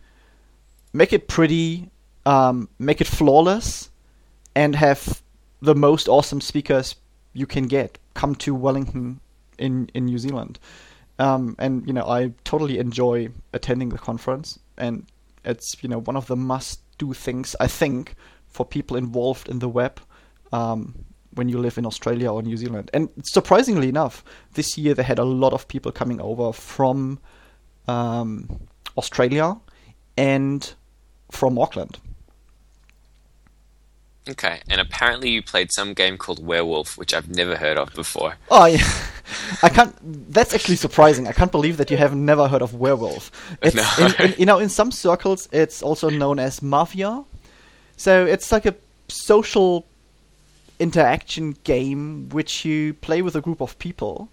[0.92, 1.90] make it pretty,
[2.24, 3.90] um, make it flawless,
[4.54, 5.22] and have
[5.60, 6.96] the most awesome speakers
[7.32, 9.20] you can get come to Wellington
[9.58, 10.58] in in New Zealand.
[11.18, 15.06] Um, and you know, I totally enjoy attending the conference, and
[15.44, 18.14] it's you know one of the must-do things I think
[18.48, 20.00] for people involved in the web
[20.52, 21.04] um,
[21.36, 22.90] when you live in Australia or New Zealand.
[22.92, 27.18] And surprisingly enough, this year they had a lot of people coming over from
[27.86, 28.60] um,
[28.96, 29.56] Australia
[30.16, 30.74] and
[31.30, 31.98] from Auckland.
[34.28, 34.60] Okay.
[34.68, 38.34] And apparently you played some game called Werewolf, which I've never heard of before.
[38.50, 38.82] Oh, yeah.
[39.62, 39.94] I can't.
[40.32, 41.28] That's actually surprising.
[41.28, 43.30] I can't believe that you have never heard of werewolf.
[43.62, 44.06] It's, No.
[44.06, 47.22] in, in, you know, in some circles, it's also known as mafia.
[47.96, 48.74] So it's like a
[49.08, 49.86] social
[50.78, 54.28] interaction game which you play with a group of people.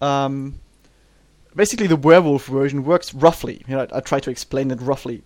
[0.00, 0.60] Um,
[1.54, 3.62] basically, the werewolf version works roughly.
[3.66, 5.22] You know, I, I try to explain it roughly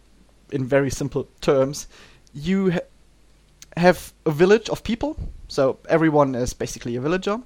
[0.51, 1.87] in very simple terms.
[2.33, 2.81] You ha-
[3.77, 5.17] have a village of people,
[5.49, 7.41] so everyone is basically a villager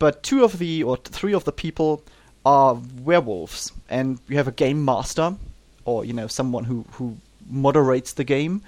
[0.00, 2.02] but two of the or three of the people
[2.44, 5.36] are werewolves, and you have a game master,
[5.84, 8.62] or you know someone who who moderates the game,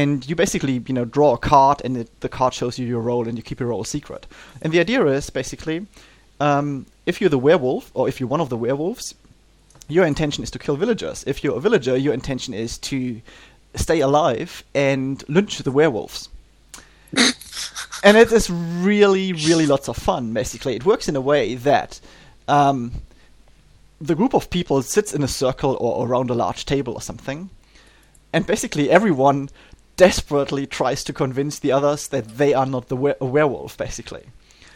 [0.00, 3.04] and you basically you know draw a card, and it, the card shows you your
[3.10, 4.22] role, and you keep your role secret.
[4.62, 5.78] And the idea is basically.
[6.40, 9.14] um, if you're the werewolf, or if you're one of the werewolves,
[9.88, 11.24] your intention is to kill villagers.
[11.26, 13.20] If you're a villager, your intention is to
[13.74, 16.28] stay alive and lynch the werewolves.
[18.02, 20.32] and it is really, really lots of fun.
[20.32, 22.00] Basically, it works in a way that
[22.48, 22.92] um,
[24.00, 27.50] the group of people sits in a circle or around a large table or something,
[28.32, 29.50] and basically everyone
[29.96, 34.24] desperately tries to convince the others that they are not the we- werewolf, basically.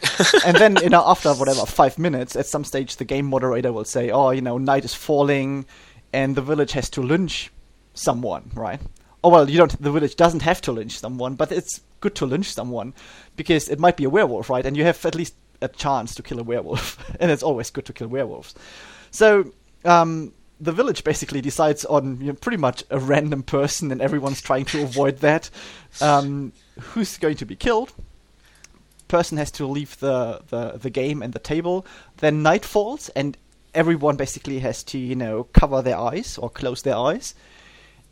[0.45, 3.85] and then, you know, after whatever five minutes, at some stage, the game moderator will
[3.85, 5.65] say, "Oh, you know, night is falling,
[6.13, 7.51] and the village has to lynch
[7.93, 8.79] someone, right?"
[9.23, 9.81] Oh well, you don't.
[9.81, 12.93] The village doesn't have to lynch someone, but it's good to lynch someone
[13.35, 14.65] because it might be a werewolf, right?
[14.65, 17.85] And you have at least a chance to kill a werewolf, and it's always good
[17.85, 18.55] to kill werewolves.
[19.11, 19.51] So
[19.83, 24.41] um, the village basically decides on you know, pretty much a random person, and everyone's
[24.41, 25.49] trying to avoid that.
[26.01, 27.93] Um, who's going to be killed?
[29.07, 31.85] Person has to leave the, the, the game and the table.
[32.17, 33.37] Then night falls, and
[33.73, 37.35] everyone basically has to you know cover their eyes or close their eyes.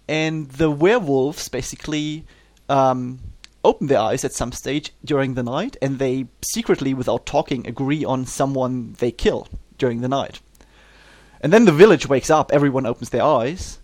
[0.07, 2.25] And the werewolves basically
[2.69, 3.19] um,
[3.63, 8.05] open their eyes at some stage during the night, and they secretly, without talking, agree
[8.05, 10.39] on someone they kill during the night.
[11.41, 13.79] And then the village wakes up, everyone opens their eyes,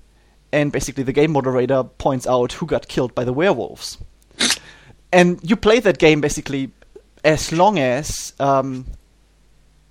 [0.51, 3.97] and basically the game moderator points out who got killed by the werewolves.
[5.11, 6.71] and you play that game basically
[7.23, 8.85] as long as um,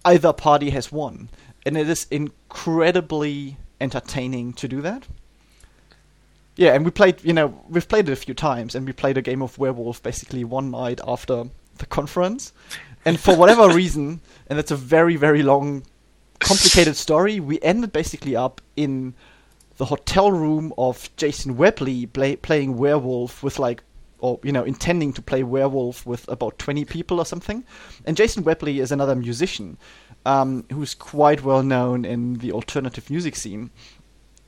[0.04, 1.28] either party has won.
[1.64, 5.06] And it is incredibly entertaining to do that.
[6.56, 9.16] Yeah, and we played, you know, we've played it a few times, and we played
[9.16, 11.44] a game of werewolf basically one night after
[11.78, 12.52] the conference.
[13.04, 15.84] And for whatever reason, and it's a very, very long
[16.42, 17.40] complicated story.
[17.40, 19.14] We ended basically up in
[19.76, 23.82] the hotel room of Jason Webley play, playing werewolf with like,
[24.18, 27.64] or you know, intending to play werewolf with about twenty people or something.
[28.04, 29.78] And Jason Webley is another musician
[30.24, 33.70] um, who's quite well known in the alternative music scene.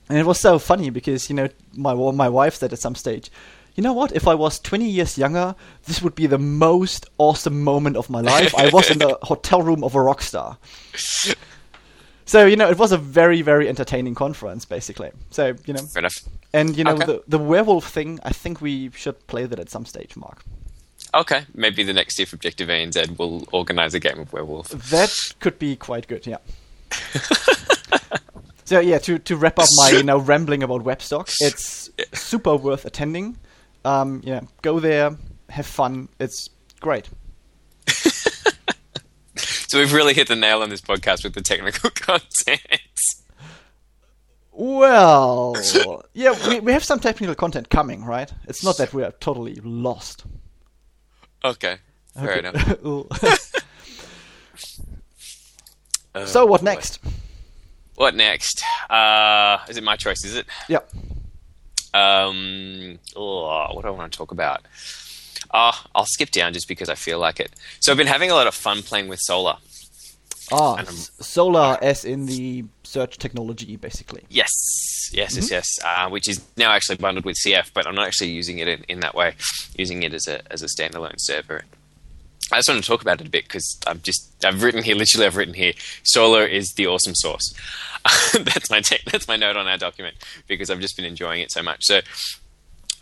[0.08, 3.30] And it was so funny because you know my my wife said at some stage,
[3.74, 4.12] you know what?
[4.12, 5.54] If I was 20 years younger,
[5.86, 8.54] this would be the most awesome moment of my life.
[8.54, 10.58] I was in the hotel room of a rock star.
[12.26, 15.10] So you know, it was a very very entertaining conference, basically.
[15.30, 16.16] So you know, Fair enough.
[16.52, 17.06] and you know Okay.
[17.06, 18.18] the the werewolf thing.
[18.24, 20.42] I think we should play that at some stage, Mark.
[21.12, 24.68] Okay, maybe the next year for Objective ANZ will organise a game of werewolf.
[24.90, 26.26] That could be quite good.
[26.26, 26.38] Yeah.
[28.64, 32.84] so yeah, to to wrap up my you know rambling about Webstock, it's super worth
[32.84, 33.36] attending.
[33.84, 35.16] Um, yeah, go there,
[35.50, 36.08] have fun.
[36.18, 36.48] It's
[36.80, 37.08] great.
[39.74, 42.60] So we've really hit the nail on this podcast with the technical content.
[44.52, 48.32] Well, yeah, we we have some technical content coming, right?
[48.46, 50.26] It's not that we are totally lost.
[51.44, 51.78] Okay,
[52.14, 52.48] fair Okay.
[52.50, 52.78] enough.
[56.14, 56.66] Oh, so what boy.
[56.66, 57.00] next?
[57.96, 58.62] What next?
[58.88, 60.24] Uh, is it my choice?
[60.24, 60.46] Is it?
[60.68, 60.88] Yep.
[61.94, 64.62] Um, oh, what do I want to talk about?
[65.50, 67.52] Uh, I'll skip down just because I feel like it.
[67.80, 69.58] So I've been having a lot of fun playing with Solr.
[70.52, 74.22] Ah, And I'm- s- Solr as in the search technology, basically.
[74.28, 74.50] Yes,
[75.12, 75.66] yes, yes, yes.
[75.84, 78.84] Uh, which is now actually bundled with CF, but I'm not actually using it in,
[78.88, 79.34] in that way.
[79.76, 81.64] Using it as a as a standalone server.
[82.52, 84.94] I just want to talk about it a bit because I've just I've written here
[84.94, 85.72] literally I've written here
[86.04, 87.54] Solr is the awesome source.
[88.38, 90.14] that's my te- that's my note on our document
[90.46, 91.78] because I've just been enjoying it so much.
[91.84, 92.00] So,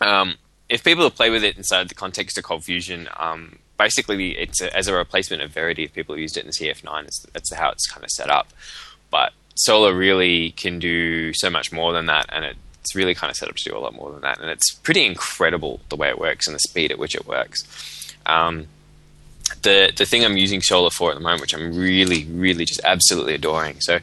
[0.00, 0.36] um,
[0.72, 4.88] if people play with it inside the context of ColdFusion, um, basically it's a, as
[4.88, 5.84] a replacement of Verity.
[5.84, 8.48] If people have used it in CF9, it's, that's how it's kind of set up.
[9.10, 9.32] But
[9.68, 13.50] Solr really can do so much more than that, and it's really kind of set
[13.50, 14.40] up to do a lot more than that.
[14.40, 18.14] And it's pretty incredible the way it works and the speed at which it works.
[18.24, 18.68] Um,
[19.60, 22.80] the the thing I'm using Solr for at the moment, which I'm really, really just
[22.84, 23.76] absolutely adoring.
[23.80, 23.98] So,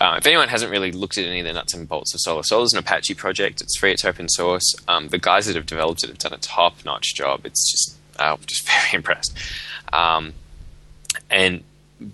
[0.00, 2.42] uh, if anyone hasn't really looked at any of the nuts and bolts of Solr,
[2.42, 3.60] Solr's an Apache project.
[3.60, 3.92] It's free.
[3.92, 4.74] It's open source.
[4.88, 7.44] Um, the guys that have developed it have done a top notch job.
[7.44, 9.36] It's just I'm just very impressed.
[9.92, 10.32] Um,
[11.30, 11.62] and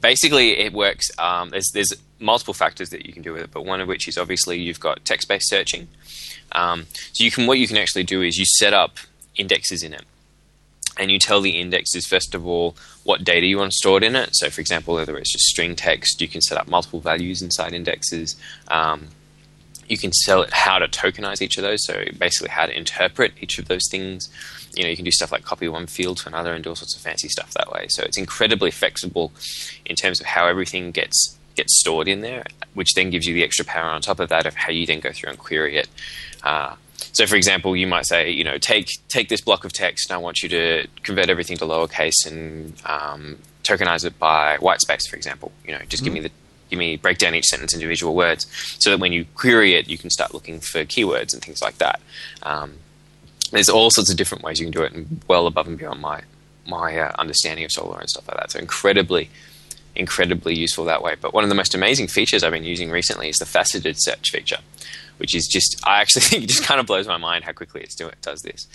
[0.00, 1.10] basically, it works.
[1.18, 4.08] Um, there's there's multiple factors that you can do with it, but one of which
[4.08, 5.86] is obviously you've got text based searching.
[6.52, 8.96] Um, so you can what you can actually do is you set up
[9.36, 10.02] indexes in it
[10.98, 14.30] and you tell the indexes first of all what data you want stored in it.
[14.32, 17.72] So, for example, whether it's just string text, you can set up multiple values inside
[17.72, 18.36] indexes.
[18.68, 19.08] Um,
[19.88, 23.32] you can tell it how to tokenize each of those, so basically how to interpret
[23.40, 24.28] each of those things.
[24.74, 26.76] You know, you can do stuff like copy one field to another and do all
[26.76, 27.86] sorts of fancy stuff that way.
[27.88, 29.32] So it's incredibly flexible
[29.84, 32.44] in terms of how everything gets gets stored in there,
[32.74, 35.00] which then gives you the extra power on top of that of how you then
[35.00, 35.88] go through and query it.
[36.42, 36.74] Uh,
[37.12, 40.14] so, for example, you might say, you know, take take this block of text, and
[40.14, 45.06] I want you to convert everything to lowercase and um, tokenize it by white space,
[45.06, 45.52] for example.
[45.64, 46.14] You know, just mm-hmm.
[46.14, 46.30] give me the
[46.70, 48.46] give me break down each sentence into individual words,
[48.78, 51.78] so that when you query it, you can start looking for keywords and things like
[51.78, 52.00] that.
[52.42, 52.74] Um,
[53.52, 56.00] there's all sorts of different ways you can do it, and well above and beyond
[56.00, 56.22] my
[56.66, 58.50] my uh, understanding of Solr and stuff like that.
[58.50, 59.30] So incredibly,
[59.94, 61.14] incredibly useful that way.
[61.20, 64.30] But one of the most amazing features I've been using recently is the faceted search
[64.30, 64.58] feature,
[65.18, 67.82] which is just I actually think it just kind of blows my mind how quickly
[67.82, 68.66] it's do it does this.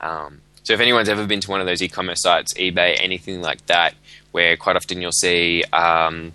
[0.00, 3.64] Um, so if anyone's ever been to one of those e-commerce sites, eBay, anything like
[3.66, 3.94] that,
[4.32, 5.62] where quite often you'll see.
[5.72, 6.32] Um,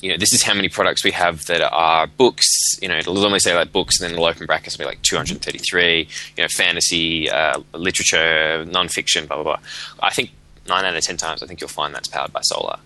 [0.00, 2.46] you know, this is how many products we have that are books.
[2.80, 5.02] You know, it'll normally say like books, and then it'll open brackets and be like
[5.02, 6.08] 233.
[6.36, 9.58] You know, fantasy, uh, literature, non-fiction, blah blah blah.
[10.00, 10.30] I think
[10.68, 12.78] nine out of ten times, I think you'll find that's powered by Solr.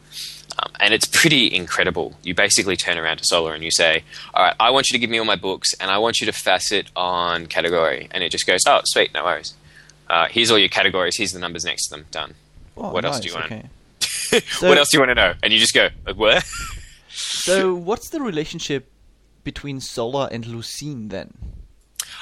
[0.58, 2.14] Um, and it's pretty incredible.
[2.22, 4.98] You basically turn around to Solr and you say, "All right, I want you to
[4.98, 8.30] give me all my books, and I want you to facet on category." And it
[8.30, 9.54] just goes, "Oh, sweet, no worries.
[10.08, 11.16] Uh, here's all your categories.
[11.16, 12.06] Here's the numbers next to them.
[12.10, 12.34] Done.
[12.76, 13.46] Oh, what nice, else do you want?
[13.52, 13.68] Okay.
[14.46, 16.44] so, what else do you want to know?" And you just go, like, "What?"
[17.10, 18.90] so, what's the relationship
[19.44, 21.34] between Solr and Lucene then?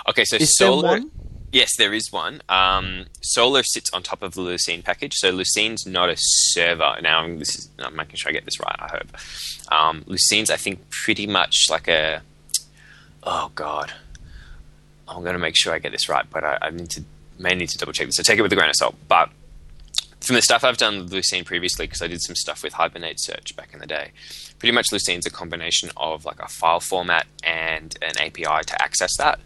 [0.08, 0.82] Okay, so Is Solr.
[0.82, 1.10] there one?
[1.54, 2.42] Yes, there is one.
[2.48, 5.14] Um, Solr sits on top of the Lucene package.
[5.14, 6.96] So Lucene's not a server.
[7.00, 9.72] Now, this is, I'm making sure I get this right, I hope.
[9.72, 12.22] Um, Lucene's, I think, pretty much like a.
[13.22, 13.92] Oh, God.
[15.06, 17.04] I'm going to make sure I get this right, but I, I need to
[17.38, 18.16] may need to double check this.
[18.16, 18.96] So take it with a grain of salt.
[19.06, 19.30] But
[20.22, 23.20] from the stuff I've done with Lucene previously, because I did some stuff with Hibernate
[23.20, 24.10] Search back in the day,
[24.58, 29.16] pretty much Lucene's a combination of like a file format and an API to access
[29.18, 29.38] that.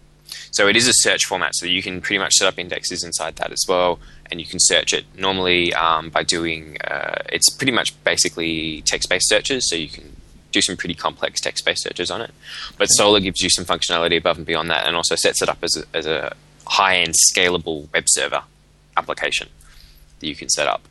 [0.50, 3.36] So it is a search format, so you can pretty much set up indexes inside
[3.36, 3.98] that as well,
[4.30, 6.76] and you can search it normally um, by doing.
[6.82, 10.16] Uh, it's pretty much basically text-based searches, so you can
[10.52, 12.30] do some pretty complex text-based searches on it.
[12.76, 15.58] But Solr gives you some functionality above and beyond that, and also sets it up
[15.62, 16.34] as a, as a
[16.66, 18.42] high-end scalable web server
[18.96, 19.48] application
[20.20, 20.82] that you can set up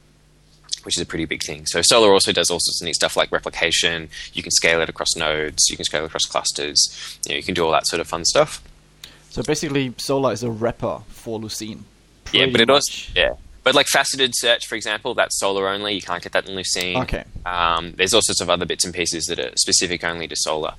[0.87, 1.65] which is a pretty big thing.
[1.65, 4.07] So Solr also does all sorts of neat stuff like replication.
[4.31, 5.67] You can scale it across nodes.
[5.69, 7.19] You can scale it across clusters.
[7.25, 8.63] You, know, you can do all that sort of fun stuff.
[9.29, 11.83] So basically, Solr is a wrapper for Lucene.
[12.31, 12.75] Yeah, but it much.
[12.75, 13.33] also yeah.
[13.63, 15.93] But like faceted search, for example, that's Solr only.
[15.93, 17.01] You can't get that in Lucene.
[17.03, 17.25] Okay.
[17.45, 20.73] Um, there's all sorts of other bits and pieces that are specific only to Solr.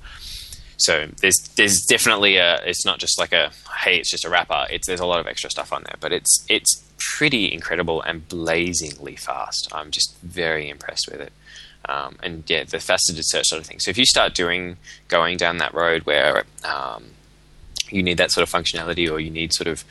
[0.77, 2.55] So there's there's definitely a.
[2.65, 3.51] It's not just like a
[3.83, 4.65] hey, it's just a wrapper.
[4.71, 8.27] It's there's a lot of extra stuff on there, but it's it's pretty incredible and
[8.27, 9.69] blazingly fast.
[9.71, 11.33] I'm just very impressed with it.
[11.87, 13.79] Um, and yeah, the faceted search sort of thing.
[13.79, 14.77] So if you start doing
[15.09, 17.11] going down that road where um,
[17.91, 19.83] you need that sort of functionality or you need sort of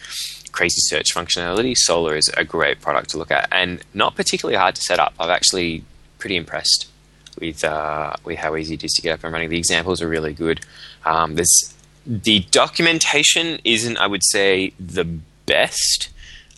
[0.52, 4.74] crazy search functionality, Solr is a great product to look at and not particularly hard
[4.74, 5.14] to set up.
[5.18, 5.84] I've actually
[6.18, 6.88] pretty impressed
[7.40, 9.48] with uh, with how easy it is to get up and running.
[9.48, 10.60] The examples are really good.
[11.04, 11.74] Um, there's
[12.06, 15.04] the documentation isn't, I would say, the
[15.46, 16.10] best.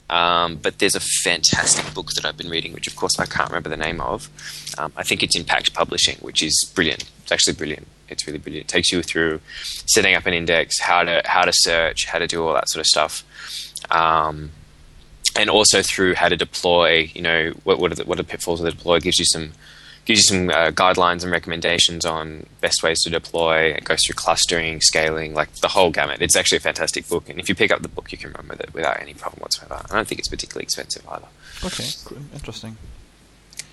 [0.09, 3.49] Um, but there's a fantastic book that I've been reading, which of course I can't
[3.49, 4.29] remember the name of.
[4.77, 7.09] Um, I think it's Impact Publishing, which is brilliant.
[7.23, 7.87] It's actually brilliant.
[8.11, 8.67] It's really brilliant.
[8.67, 9.41] It takes you through
[9.87, 12.81] setting up an index, how to how to search, how to do all that sort
[12.81, 13.25] of stuff,
[13.91, 14.51] um,
[15.39, 17.11] and also through how to deploy.
[17.15, 18.97] You know, what what are the, what are pitfalls of the deploy?
[18.97, 19.53] It gives you some
[20.05, 23.67] gives you some uh, guidelines and recommendations on best ways to deploy.
[23.67, 26.23] It goes through clustering, scaling, like the whole gamut.
[26.23, 28.49] It's actually a fantastic book, and if you pick up the book, you can run
[28.49, 29.83] with it without any problem whatsoever.
[29.91, 31.29] I don't think it's particularly expensive either.
[31.65, 31.89] Okay,
[32.35, 32.77] interesting.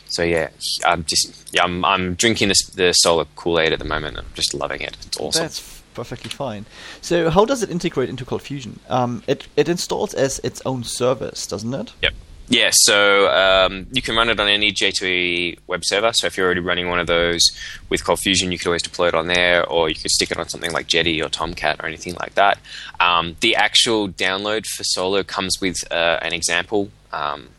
[0.09, 0.49] So yeah,
[0.85, 4.17] I'm just yeah, I'm I'm drinking this the Solr Kool Aid at the moment.
[4.17, 4.97] I'm just loving it.
[5.05, 5.43] It's awesome.
[5.43, 6.65] That's perfectly fine.
[7.01, 8.77] So how does it integrate into ColdFusion?
[8.89, 11.93] Um, it it installs as its own service, doesn't it?
[12.01, 12.13] Yep.
[12.49, 16.13] Yeah, so um, you can run it on any J2E web server.
[16.13, 17.41] So if you're already running one of those
[17.89, 20.47] with ColdFusion, you could always deploy it on there, or you could stick it on
[20.47, 22.57] something like Jetty or Tomcat or anything like that.
[23.01, 27.49] Um, the actual download for Solr comes with uh, an example um,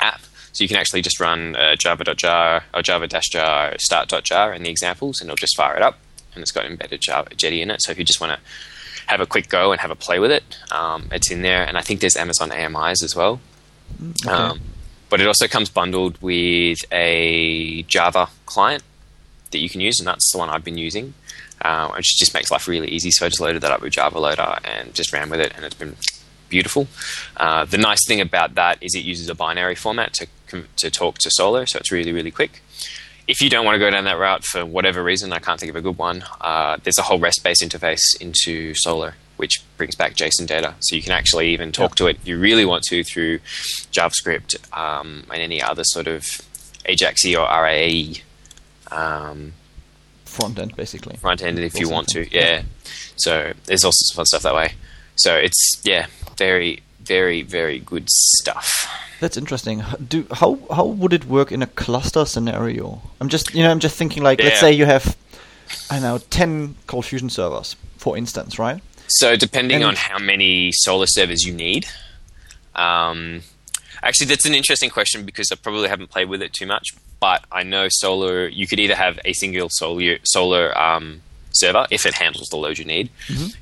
[0.00, 0.20] app.
[0.52, 5.28] So you can actually just run uh, java.jar or java-jar start.jar in the examples, and
[5.28, 5.98] it'll just fire it up.
[6.34, 7.82] And it's got embedded Java, Jetty in it.
[7.82, 8.38] So if you just want to
[9.06, 11.62] have a quick go and have a play with it, um, it's in there.
[11.62, 13.40] And I think there's Amazon AMIs as well.
[14.00, 14.30] Okay.
[14.30, 14.60] Um,
[15.10, 18.82] but it also comes bundled with a Java client
[19.50, 21.12] that you can use, and that's the one I've been using,
[21.60, 23.10] uh, which just makes life really easy.
[23.10, 25.66] So I just loaded that up with Java Loader and just ran with it, and
[25.66, 25.96] it's been
[26.56, 26.86] beautiful.
[27.36, 30.26] Uh, the nice thing about that is it uses a binary format to
[30.82, 32.52] to talk to Solr, so it's really really quick.
[33.26, 35.70] If you don't want to go down that route for whatever reason, I can't think
[35.70, 36.18] of a good one.
[36.40, 40.74] Uh, there's a whole REST-based interface into Solr which brings back JSON data.
[40.80, 43.38] So you can actually even talk to it if you really want to through
[43.96, 46.22] JavaScript um, and any other sort of
[46.84, 48.22] Ajax or RAE.
[48.90, 49.54] Um,
[50.24, 51.16] front end, basically.
[51.16, 52.20] front end if you want to.
[52.24, 52.62] front- Yeah.
[53.16, 54.74] So there's all sorts of fun stuff that way.
[55.16, 56.06] So it's yeah,
[56.36, 58.88] very very very good stuff.
[59.20, 59.82] That's interesting.
[60.08, 63.02] Do how how would it work in a cluster scenario?
[63.20, 65.16] I'm just you know I'm just thinking like let's say you have
[65.90, 68.82] I don't know ten ColdFusion servers, for instance, right?
[69.08, 71.86] So depending And- on how many Solr servers you need,
[72.74, 73.42] um,
[74.02, 76.88] actually that's an interesting question because I probably haven't played with it too much.
[77.20, 78.50] But I know Solr.
[78.52, 81.20] You could either have a single Solr Solr um,
[81.52, 83.10] server if it handles the load you need.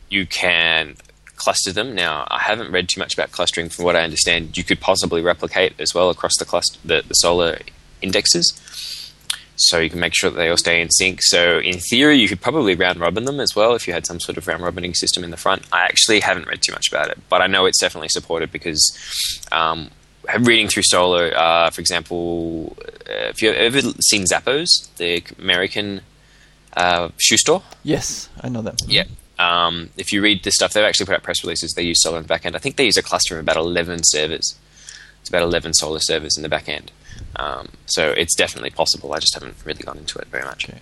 [0.08, 0.96] You can
[1.40, 1.94] cluster them.
[1.94, 3.68] Now I haven't read too much about clustering.
[3.70, 7.14] From what I understand, you could possibly replicate as well across the cluster the, the
[7.24, 7.60] Solr
[8.02, 8.46] indexes.
[9.56, 11.20] so you can make sure that they all stay in sync.
[11.22, 14.18] So in theory, you could probably round robin them as well if you had some
[14.20, 15.62] sort of round robining system in the front.
[15.72, 18.82] I actually haven't read too much about it, but I know it's definitely supported because
[19.52, 19.90] um,
[20.40, 23.80] reading through Solr, uh, for example, uh, if you've ever
[24.10, 26.00] seen Zappos, the American
[26.76, 28.76] uh, shoe store, Yes, I know them.
[28.86, 29.04] yeah.
[29.40, 31.72] Um, if you read this stuff, they've actually put out press releases.
[31.72, 32.56] They use Solr in the back end.
[32.56, 34.54] I think they use a cluster of about 11 servers.
[35.20, 36.92] It's about 11 Solr servers in the back end.
[37.36, 39.12] Um, so it's definitely possible.
[39.12, 40.68] I just haven't really gone into it very much.
[40.68, 40.80] Okay.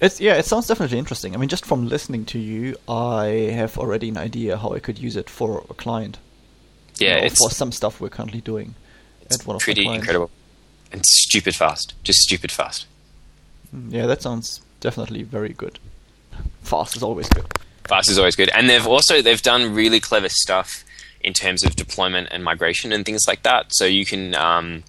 [0.00, 1.34] It's yeah, it sounds definitely interesting.
[1.34, 3.24] I mean, just from listening to you, I
[3.54, 6.18] have already an idea how I could use it for a client.
[6.98, 8.74] you Yeah, know, it's, for some stuff we're currently doing
[9.22, 10.30] it's at one of pretty incredible.
[10.92, 11.94] And stupid fast.
[12.04, 12.86] Just stupid fast.
[13.74, 15.78] Mm, Yeah, that sounds definitely very good.
[16.62, 17.46] Fast is always good.
[17.84, 18.50] Fast is always good.
[18.50, 20.84] And they've also they've done really clever stuff
[21.20, 23.66] in terms of deployment and migration and things like that.
[23.70, 24.84] So you can um,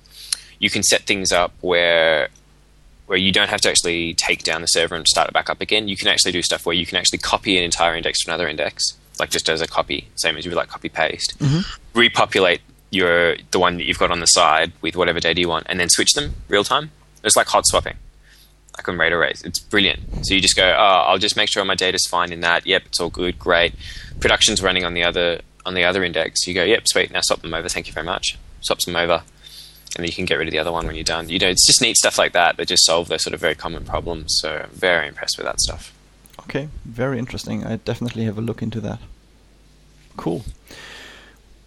[0.59, 2.29] you can set things up where
[3.07, 5.59] where you don't have to actually take down the server and start it back up
[5.59, 5.87] again.
[5.87, 8.47] You can actually do stuff where you can actually copy an entire index to another
[8.47, 8.83] index,
[9.19, 11.35] like just as a copy, same as you would like copy paste.
[11.93, 15.65] Repopulate your the one that you've got on the side with whatever data you want,
[15.69, 16.91] and then switch them real time.
[17.23, 17.95] It's like hot swapping
[18.77, 19.41] like on RAID arrays.
[19.43, 20.25] It's brilliant.
[20.25, 22.65] So you just go, oh, I'll just make sure my data's fine in that.
[22.65, 23.73] Yep, it's all good, great.
[24.19, 26.47] Production's running on the other on the other index.
[26.47, 27.11] You go, yep, sweet.
[27.11, 27.69] Now swap them over.
[27.69, 28.37] Thank you very much.
[28.61, 29.23] Swaps them over,
[29.95, 31.29] and then you can get rid of the other one when you're done.
[31.29, 33.55] You know, it's just neat stuff like that that just solve those sort of very
[33.55, 34.35] common problems.
[34.39, 35.93] So I'm very impressed with that stuff.
[36.41, 37.65] Okay, very interesting.
[37.65, 38.99] I definitely have a look into that.
[40.17, 40.43] Cool.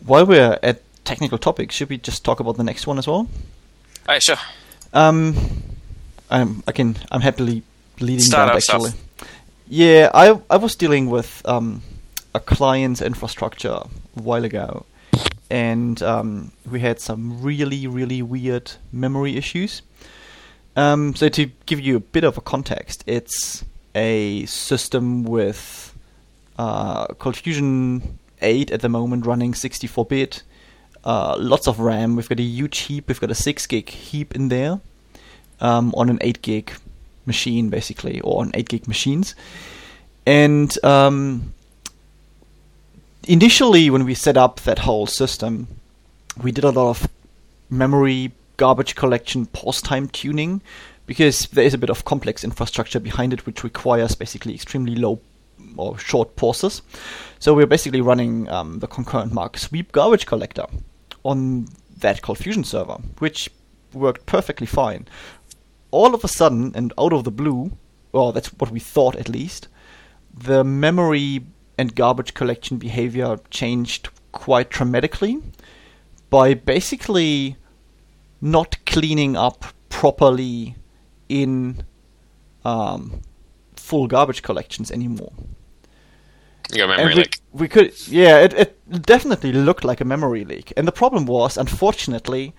[0.05, 3.17] While we're at technical topics, should we just talk about the next one as well?
[3.17, 3.29] All
[4.09, 4.37] right, sure.
[4.93, 5.35] Um,
[6.35, 7.63] I'm I can I'm happily
[8.01, 8.85] leading that stuff.
[8.85, 8.91] actually.
[9.69, 11.83] Yeah, I I was dealing with um,
[12.35, 13.79] a client's infrastructure
[14.17, 14.85] a while ago,
[15.49, 19.83] and um, we had some really really weird memory issues.
[20.77, 23.65] Um, so to give you a bit of a context, it's
[23.95, 25.97] a system with
[26.59, 28.03] uh, ColdFusion
[28.43, 30.43] 8 at the moment running 64-bit,
[31.05, 32.17] uh, lots of RAM.
[32.17, 33.07] We've got a huge heap.
[33.07, 34.81] We've got a 6 gig heap in there
[35.61, 36.73] um, on an 8 gig
[37.27, 39.35] machine, basically, or on 8 gig machines.
[40.27, 41.55] And um,
[43.25, 45.69] initially, when we set up that whole system,
[46.43, 47.09] we did a lot of
[47.71, 50.61] memory garbage collection pause time tuning
[51.07, 55.21] because there is a bit of complex infrastructure behind it which requires basically extremely low
[55.77, 56.83] or short pauses.
[57.39, 60.67] So we're basically running um, the concurrent mark sweep garbage collector
[61.25, 63.51] on that ColdFusion server, which
[63.93, 65.07] worked perfectly fine.
[65.95, 67.71] All of a sudden, and out of the blue,
[68.13, 69.69] well, that's what we thought at least,
[70.49, 71.47] the memory
[71.79, 75.35] and garbage collection behavior changed quite dramatically
[76.31, 77.57] by basically
[78.41, 80.75] not cleaning up properly
[81.29, 81.85] in
[82.65, 83.21] um,
[83.77, 85.33] full garbage collections anymore.
[86.73, 87.39] You got a And we, leak.
[87.53, 90.73] we could, yeah, it, it definitely looked like a memory leak.
[90.77, 92.53] And the problem was, unfortunately,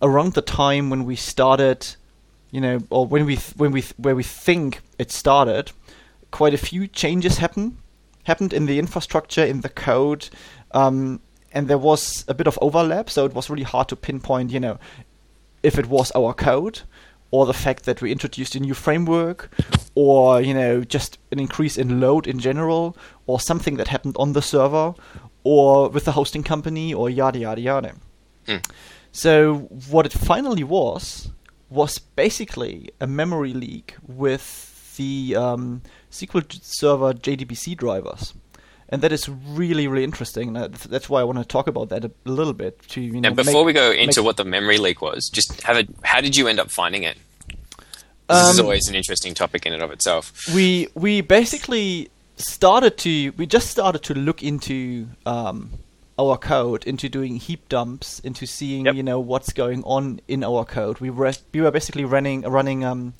[0.00, 1.96] around the time when we started,
[2.54, 5.72] you know, or when we th- when we th- where we think it started,
[6.30, 7.76] quite a few changes happened
[8.24, 10.28] happened in the infrastructure, in the code,
[10.70, 11.20] um,
[11.52, 13.10] and there was a bit of overlap.
[13.10, 14.78] So it was really hard to pinpoint, you know,
[15.62, 16.82] if it was our code
[17.30, 19.50] or the fact that we introduced a new framework
[19.96, 22.96] or you know just an increase in load in general
[23.26, 24.94] or something that happened on the server
[25.42, 27.92] or with the hosting company or yada yada yada
[28.46, 28.58] Hmm.
[29.10, 29.54] so
[29.90, 31.30] what it finally was
[31.70, 38.32] was basically a memory leak with the um, SQL Server JDBC drivers,
[38.88, 40.52] and that is really really interesting.
[40.52, 42.80] That's why I want to talk about that a little bit.
[42.90, 45.62] To you know, Now, before make- we go into what the memory leak was, just
[45.62, 45.86] have a.
[46.02, 47.16] How did you end up finding it?
[48.28, 50.32] This is Um, always an interesting topic in and of itself.
[50.54, 55.70] we we basically started to we just started to look into um,
[56.18, 58.94] our code, into doing heap dumps, into seeing Yep.
[58.94, 61.00] you know what's going on in our code.
[61.00, 63.14] We were we were basically running running um,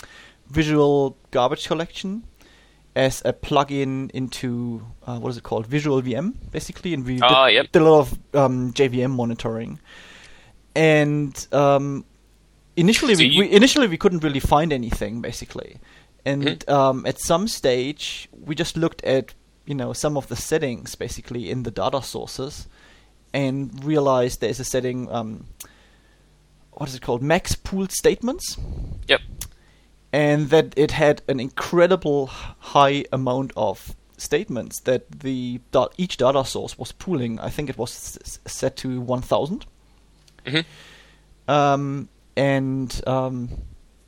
[0.48, 2.24] Visual Garbage Collection
[2.96, 7.46] as a plugin into uh, what is it called Visual VM basically, and we Oh,
[7.46, 7.72] did, yep.
[7.72, 9.80] did a lot of um, JVM monitoring.
[10.76, 12.04] And um,
[12.76, 15.78] initially, So we, you- we initially we couldn't really find anything basically,
[16.24, 16.72] and Mhm.
[16.72, 19.34] um, at some stage we just looked at
[19.66, 22.66] you know some of the settings basically in the data sources,
[23.34, 25.10] and realized there's a setting.
[25.12, 25.44] Um,
[26.72, 27.22] what is it called?
[27.22, 28.56] Max pooled statements
[29.08, 29.20] Yep.
[30.12, 36.44] and that it had an incredible high amount of statements that the da- each data
[36.44, 37.38] source was pooling.
[37.40, 39.66] I think it was s- set to 1,000.
[40.46, 40.60] hmm
[41.48, 43.50] Um, and um,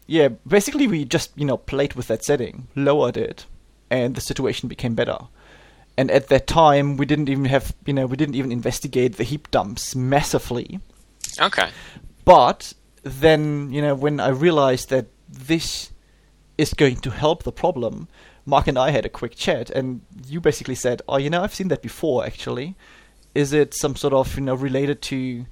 [0.07, 3.47] yeah, basically we just you know played with that setting, lowered it,
[3.91, 5.19] and the situation became better.
[5.99, 9.25] And at that time, we didn't even have you know we didn't even investigate the
[9.25, 10.81] heap dumps massively.
[11.41, 11.71] Okay.
[12.25, 15.93] But then, you know, when I realized that this
[16.59, 18.09] is going to help the problem,
[18.45, 21.55] Mark and I had a quick chat, and you basically said, "Oh, you know, I've
[21.55, 22.25] seen that before.
[22.27, 22.75] Actually,
[23.35, 25.47] is it some sort of you know related to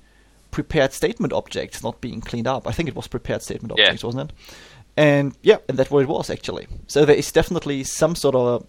[0.51, 2.67] prepared statement objects not being cleaned up?
[2.69, 3.85] I think it was prepared statement Yeah.
[3.85, 4.37] objects, wasn't it?
[4.97, 6.67] And yeah, and that's what it was actually.
[6.87, 8.67] So there is definitely some sort of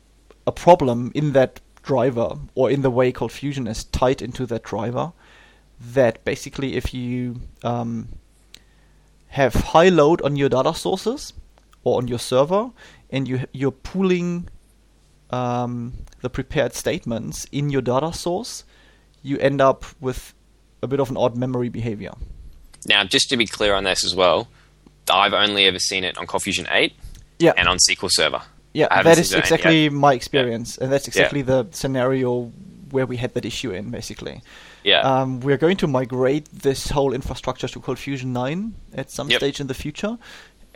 [0.48, 5.14] a problem in that driver, or in the way ColdFusion is tied into that driver
[5.80, 8.08] that basically if you um,
[9.28, 11.34] have high load on your data sources
[11.84, 12.72] or on your server
[13.10, 14.50] and you you're pooling
[15.30, 18.64] um, the prepared statements in your data source,
[19.22, 20.34] you end up with
[20.82, 22.12] a bit of an odd memory behavior.
[22.88, 24.48] Now, just to be clear on this as well,
[25.10, 26.94] I've only ever seen it on ColdFusion 8
[27.40, 28.42] Yeah, and on SQL Server.
[28.76, 32.52] Yeah, that is exactly my experience, and that's exactly the scenario
[32.92, 34.42] where we had that issue in, basically.
[34.84, 35.00] Yeah.
[35.00, 39.40] Um, we're going to migrate this whole infrastructure to ColdFusion 9 at some Yep.
[39.40, 40.18] stage in the future,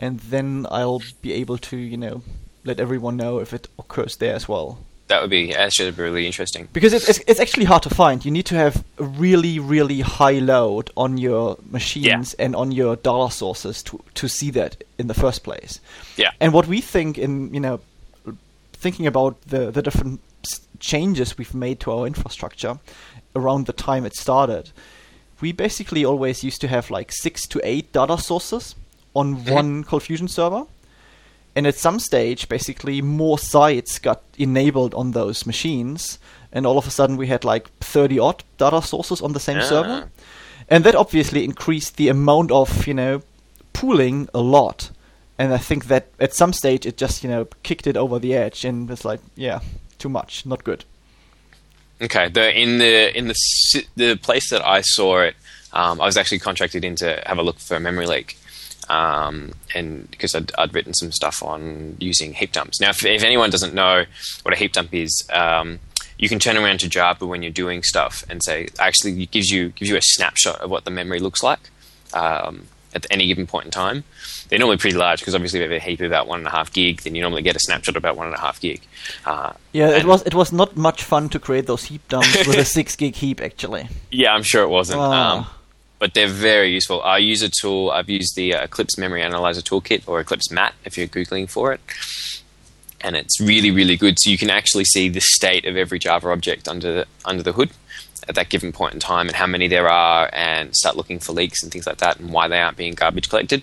[0.00, 2.22] and then I'll be able to, you know,
[2.64, 4.78] let everyone know if it occurs there as well.
[5.08, 6.68] that would be actually really interesting.
[6.72, 8.24] Because it's, it's, it's actually hard to find.
[8.24, 12.94] You need to have a really, really high load on your machines and on your
[12.94, 15.80] data sources to, to see that in the first place.
[16.16, 16.30] Yeah.
[16.40, 17.80] And what we think in, you know,
[18.80, 20.20] thinking about the, the different
[20.78, 22.78] changes we've made to our infrastructure
[23.36, 24.70] around the time it started,
[25.40, 28.74] we basically always used to have like six to eight data sources
[29.14, 29.52] on Mhm.
[29.54, 30.64] one ColdFusion server.
[31.56, 36.18] And at some stage, basically, more sites got enabled on those machines,
[36.52, 39.58] and all of a sudden we had like 30 odd data sources on the same
[39.58, 39.62] Ah.
[39.68, 40.10] server.
[40.68, 43.22] And that obviously increased the amount of, you know,
[43.72, 44.90] pooling a lot.
[45.40, 48.34] And I think that at some stage it just, you know, kicked it over the
[48.34, 49.60] edge and was like, yeah,
[49.98, 50.84] too much, not good.
[52.02, 52.28] Okay.
[52.28, 53.34] The in the in the
[53.96, 55.36] the place that I saw it,
[55.72, 58.36] um, I was actually contracted in to have a look for a memory leak,
[58.90, 62.78] um, and because I'd, I'd written some stuff on using heap dumps.
[62.78, 64.04] Now, if, if anyone doesn't know
[64.42, 65.78] what a heap dump is, um,
[66.18, 69.48] you can turn around to Java when you're doing stuff and say actually it gives
[69.48, 71.70] you gives you a snapshot of what the memory looks like.
[72.12, 74.04] Um, at any given point in time,
[74.48, 76.46] they're normally pretty large because obviously if you have a heap of about one and
[76.48, 78.60] a half gig, then you normally get a snapshot of about one and a half
[78.60, 78.80] gig.
[79.24, 82.58] Uh, Yeah, it was it was not much fun to create those heap dumps with
[82.58, 83.88] a six gig heap actually.
[84.10, 85.00] Yeah, I'm sure it wasn't.
[85.00, 85.38] Ah.
[85.38, 85.46] Um,
[85.98, 87.02] but they're very useful.
[87.02, 87.90] I use a tool.
[87.90, 91.72] I've used the uh, Eclipse Memory Analyzer Toolkit or Eclipse Mat if you're googling for
[91.74, 91.80] it,
[93.02, 94.16] and it's really really good.
[94.18, 97.52] So you can actually see the state of every Java object under the, under the
[97.52, 97.70] hood
[98.28, 101.32] at that given point in time, and how many there are, and start looking for
[101.32, 103.62] leaks and things like that, and why they aren't being garbage collected.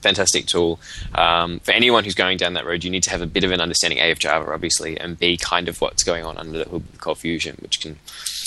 [0.00, 0.80] Fantastic tool.
[1.14, 3.52] Um, for anyone who's going down that road, you need to have a bit of
[3.52, 6.64] an understanding A of Java, obviously, and B kind of what's going on under the
[6.64, 7.98] hood with ColdFusion, which can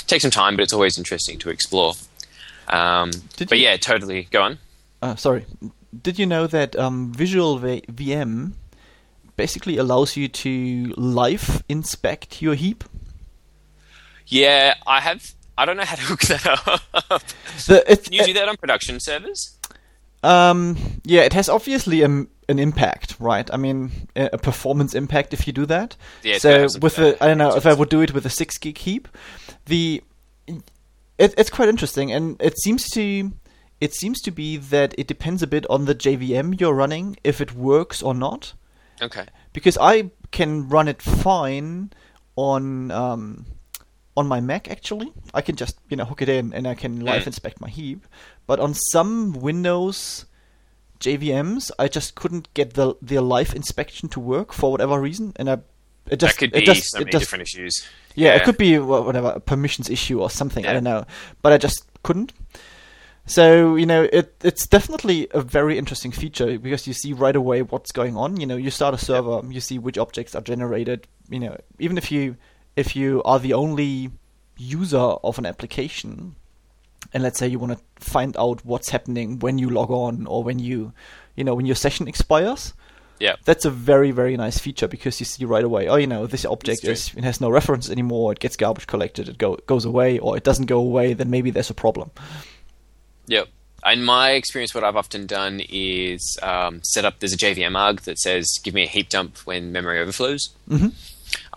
[0.08, 1.94] take some time, but it's always interesting to explore.
[2.68, 4.28] Um, but you- yeah, totally.
[4.32, 4.58] Go on.
[5.02, 5.46] Uh, sorry.
[6.02, 8.52] Did you know that um, Visual v- VM
[9.38, 12.84] basically allows you to live inspect your heap?
[14.28, 15.34] Yeah, I have.
[15.58, 17.24] I don't know how to hook that up.
[17.68, 19.58] The, it, Can you do that on production servers?
[20.24, 23.50] Um, yeah, it has obviously a, an impact, right?
[23.54, 25.96] I mean, a, performance impact if you do that.
[26.24, 28.14] Yeah, so gonna have some, with the, I don't know, if I would do it
[28.14, 29.08] with a six gig heap,
[29.66, 30.04] the
[30.48, 33.32] it, it's quite interesting, and it seems to
[33.80, 37.40] it seems to be that it depends a bit on the JVM you're running if
[37.40, 38.54] it works or not.
[39.02, 39.26] Okay.
[39.54, 41.92] Because I can run it fine
[42.36, 43.46] on um,
[44.18, 45.12] on my Mac actually.
[45.34, 47.28] I can just you know hook it in and I can live Mm.
[47.28, 48.06] inspect my heap.
[48.48, 50.26] But on some Windows
[51.00, 55.50] JVMs, I just couldn't get the the live inspection to work for whatever reason, and
[55.50, 55.58] I
[56.10, 57.86] it just that could it be just so it many just different issues.
[58.16, 60.66] yeah, it could be whatever a permissions issue or something.
[60.66, 61.06] I don't know,
[61.42, 62.32] but I just couldn't.
[63.26, 67.64] So you know, it it's definitely a very interesting feature because you see right away
[67.64, 68.40] what's going on.
[68.40, 71.08] You know, you start a server, you see which objects are generated.
[71.30, 72.38] You know, even if you
[72.76, 74.12] if you are the only
[74.58, 76.36] user of an application,
[77.14, 80.44] and let's say you want to find out what's happening when you log on or
[80.44, 80.94] when you,
[81.36, 82.74] you know, when your session expires.
[83.20, 83.36] Yeah.
[83.46, 85.88] That's a very very nice feature because you see right away.
[85.88, 88.34] Oh, you know, this object is it has no reference anymore.
[88.34, 89.30] It gets garbage collected.
[89.30, 91.14] It go goes away, or it doesn't go away.
[91.14, 92.12] Then maybe there's a problem.
[93.28, 93.48] Yep.
[93.86, 97.20] In my experience, what I've often done is um, set up.
[97.20, 100.92] There's a JVM arg that says, "Give me a heap dump when memory overflows." Mhm.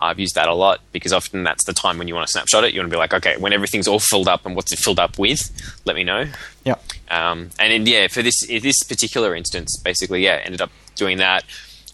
[0.01, 2.63] I've used that a lot because often that's the time when you want to snapshot
[2.63, 2.73] it.
[2.73, 4.99] You want to be like, okay, when everything's all filled up and what's it filled
[4.99, 5.39] up with,
[5.85, 6.25] let me know.
[6.63, 6.75] Yeah.
[7.09, 11.43] Um, and in, yeah, for this this particular instance, basically, yeah, ended up doing that.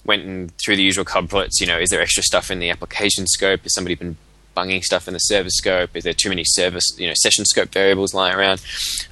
[0.05, 1.59] Went in through the usual couplets.
[1.59, 3.61] You know, is there extra stuff in the application scope?
[3.61, 4.17] Has somebody been
[4.53, 5.95] bunging stuff in the server scope?
[5.95, 8.61] Is there too many service, you know, session scope variables lying around?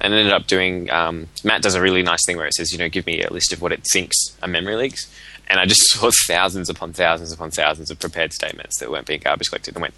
[0.00, 0.90] And ended up doing.
[0.90, 3.32] Um, MAT does a really nice thing where it says, you know, give me a
[3.32, 5.12] list of what it thinks are memory leaks.
[5.48, 9.20] And I just saw thousands upon thousands upon thousands of prepared statements that weren't being
[9.20, 9.94] garbage collected, and went,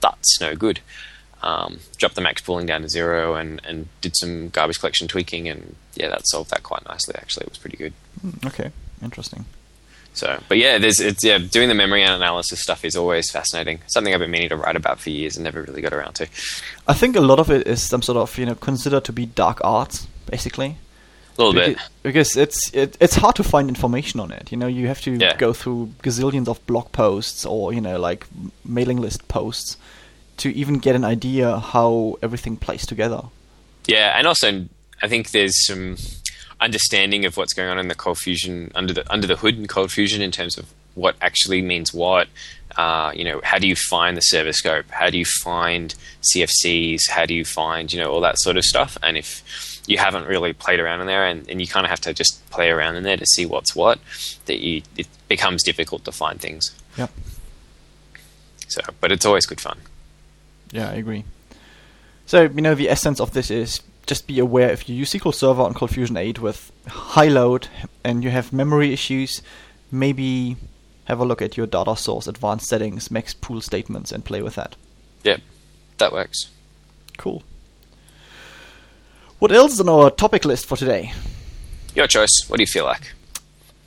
[0.00, 0.80] that's no good.
[1.42, 5.48] Um, dropped the max pooling down to zero and, and did some garbage collection tweaking,
[5.48, 7.14] and yeah, that solved that quite nicely.
[7.16, 7.92] Actually, it was pretty good.
[8.20, 8.70] Hmm, Okay,
[9.02, 9.46] interesting.
[10.12, 13.78] So, but yeah, there's it's yeah, doing the memory analysis stuff is always fascinating.
[13.86, 16.26] Something I've been meaning to write about for years and never really got around to.
[16.88, 19.24] I think a lot of it is some sort of you know considered to be
[19.24, 20.76] dark arts, basically.
[21.40, 21.78] A little Beca- bit.
[22.02, 24.52] because it's it, it's hard to find information on it.
[24.52, 25.36] You know, you have to Yeah.
[25.36, 28.26] go through gazillions of blog posts or you know like
[28.64, 29.76] mailing list posts
[30.38, 33.22] to even get an idea how everything plays together.
[33.86, 34.66] Yeah, and also
[35.02, 35.96] I think there's some
[36.60, 40.20] understanding of what's going on in the ColdFusion under the under the hood in ColdFusion
[40.20, 42.28] in terms of what actually means what.
[42.76, 44.88] Uh, you know, how do you find the server scope?
[44.90, 45.94] How do you find
[46.34, 47.08] CFCs?
[47.10, 48.96] How do you find you know all that sort of stuff?
[49.02, 49.42] And if
[49.86, 52.48] you haven't really played around in there, and, and you kind of have to just
[52.50, 53.98] play around in there to see what's what,
[54.46, 56.70] that you it becomes difficult to find things.
[56.98, 57.08] Yeah,
[58.68, 59.78] So, but it's always good fun.
[60.72, 61.24] yeah, I agree.
[62.26, 65.34] So you know the essence of this is just be aware if you use SQL
[65.34, 67.68] Server on ColdFusion 8 with high load
[68.04, 69.42] and you have memory issues,
[69.92, 70.56] maybe
[71.04, 74.54] have a look at your data source advanced settings, max pool statements, and play with
[74.54, 74.76] that.
[75.24, 75.40] Yep,
[75.98, 76.50] that works.
[77.18, 77.42] Cool.
[79.40, 81.14] What else is on our topic list for today?
[81.94, 82.44] Your choice.
[82.46, 83.12] What do you feel like?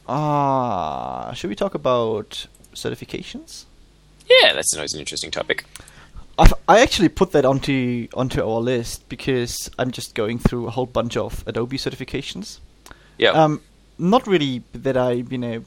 [0.09, 3.65] Ah, should we talk about certifications?
[4.27, 5.65] Yeah, that's always an interesting topic.
[6.39, 10.71] I've, I actually put that onto onto our list because I'm just going through a
[10.71, 12.57] whole bunch of Adobe certifications.
[13.19, 13.29] Yeah.
[13.29, 13.61] Um,
[13.99, 15.65] not really that I you know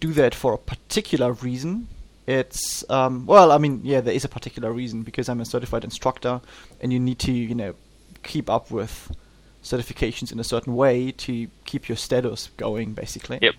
[0.00, 1.88] do that for a particular reason.
[2.26, 5.82] It's um, well, I mean, yeah, there is a particular reason because I'm a certified
[5.82, 6.42] instructor,
[6.82, 7.74] and you need to you know
[8.22, 9.14] keep up with
[9.62, 13.38] certifications in a certain way to keep your status going, basically.
[13.40, 13.54] Yep.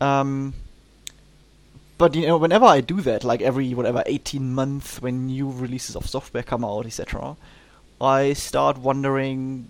[0.00, 0.54] Um,
[1.98, 5.96] but you know, whenever I do that, like every whatever 18 months when new releases
[5.96, 7.36] of software come out, etc.,
[8.00, 9.68] I start wondering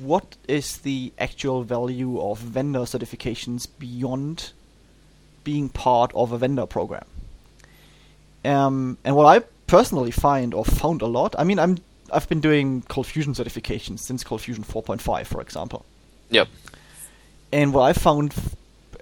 [0.00, 4.52] what is the actual value of vendor certifications beyond
[5.42, 7.04] being part of a vendor program.
[8.44, 11.78] Um, and what I personally find or found a lot, I mean, I'm
[12.12, 15.84] I've been doing ColdFusion certifications since ColdFusion 4.5, for example.
[16.30, 16.48] Yep.
[17.52, 18.34] And what I found,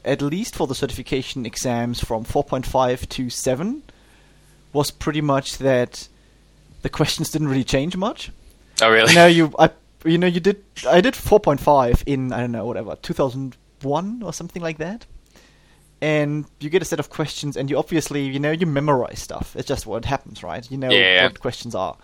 [0.04, 3.82] at least for the certification exams from 4.5 to 7,
[4.72, 6.08] was pretty much that
[6.82, 8.30] the questions didn't really change much.
[8.80, 9.10] Oh, really?
[9.10, 9.70] You know, you I
[10.04, 14.62] you know you did I did 4.5 in I don't know whatever 2001 or something
[14.62, 15.06] like that.
[16.00, 19.54] And you get a set of questions, and you obviously, you know, you memorize stuff.
[19.54, 20.68] It's just what happens, right?
[20.68, 21.24] You know Yeah.
[21.24, 21.96] what questions are.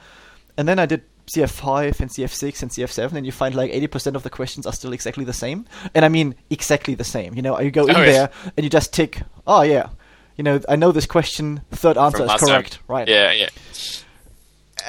[0.59, 4.25] And then I did CF5 and CF6 and CF7, and you find like 80% of
[4.25, 5.67] the questions are still exactly the same.
[5.95, 7.35] And I mean exactly the same.
[7.35, 8.13] You know, you go oh, in Oh, yeah.
[8.13, 9.91] there and you just tick, oh yeah,
[10.37, 12.49] you know, I know this question, third answer From is last time.
[12.49, 13.09] correct, right?
[13.09, 13.49] Yeah, yeah.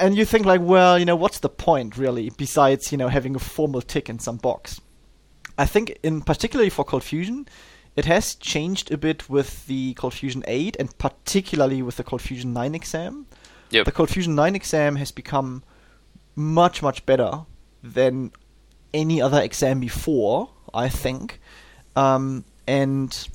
[0.00, 3.36] And you think like, well, you know, what's the point really, besides you know having
[3.36, 4.80] a formal tick in some box?
[5.58, 7.46] I think, in particularly for ColdFusion,
[7.96, 12.52] it has changed a bit with the ColdFusion 8, and particularly with the Cold Fusion
[12.52, 13.26] 9 exam.
[13.70, 13.86] Yep.
[13.86, 15.62] The ColdFusion 9 exam has become
[16.36, 17.44] much much better
[17.82, 18.32] than
[18.92, 21.40] any other exam before, I think.
[21.96, 23.28] Um, and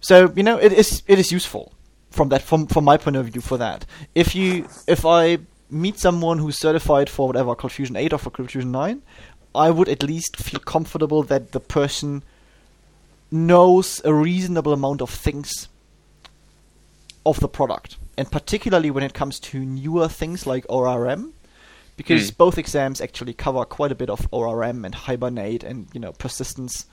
[0.00, 1.72] so you know, it is it is useful
[2.10, 3.86] from that from from my point of view for that.
[4.14, 5.38] If you if I
[5.70, 9.02] meet someone who's certified for whatever ColdFusion 8 or for ColdFusion 9,
[9.54, 12.22] I would at least feel comfortable that the person
[13.30, 15.68] knows a reasonable amount of things
[17.26, 17.96] of the product.
[18.16, 21.32] And particularly when it comes to newer things like ORM,
[21.96, 22.34] because Hmm.
[22.38, 26.86] both exams actually cover quite a bit of ORM and Hibernate and you know persistence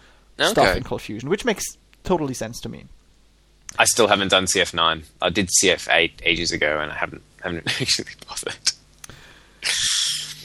[0.50, 1.64] stuff in ColdFusion, which makes
[2.04, 2.86] totally sense to me.
[3.80, 5.04] I still haven't done CF9.
[5.22, 8.72] I did CF8 ages ago, and I haven't haven't actually bothered.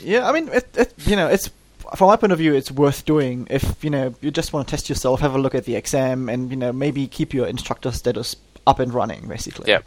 [0.03, 1.51] Yeah, I mean, it, it, you know, it's
[1.97, 4.71] from my point of view, it's worth doing if you know you just want to
[4.71, 7.91] test yourself, have a look at the exam, and you know maybe keep your instructor
[7.93, 9.69] status up and running, basically.
[9.69, 9.85] Yep.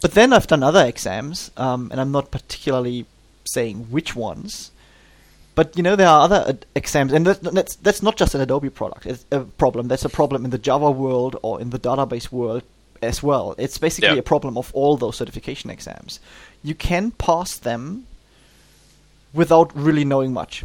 [0.00, 3.06] But then I've done other exams, um, and I'm not particularly
[3.44, 4.70] saying which ones.
[5.54, 8.40] But you know there are other ad- exams, and that, that's that's not just an
[8.40, 9.04] Adobe product.
[9.04, 9.88] It's a problem.
[9.88, 12.62] That's a problem in the Java world or in the database world
[13.02, 13.54] as well.
[13.58, 14.20] It's basically Yeah.
[14.20, 16.20] a problem of all those certification exams.
[16.62, 18.06] You can pass them
[19.34, 20.64] without really knowing much,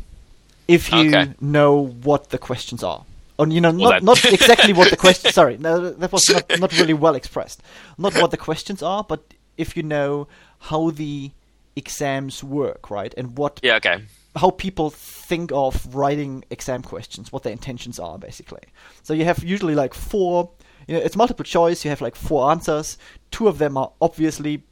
[0.67, 1.33] if you Okay.
[1.41, 3.03] know what the questions are.
[3.37, 6.59] Or, you know, Well, not, not exactly what the question Sorry, no, that was not,
[6.59, 7.61] not really well expressed.
[7.97, 10.27] Not what the questions are, but if you know
[10.59, 11.31] how the
[11.75, 14.03] exams work, right, and what Yeah, okay.
[14.37, 18.63] how people think of writing exam questions, what their intentions are, basically.
[19.03, 20.51] So you have usually like four.
[20.87, 21.83] You know, it's multiple choice.
[21.83, 22.97] You have like four answers.
[23.31, 24.63] Two of them are obviously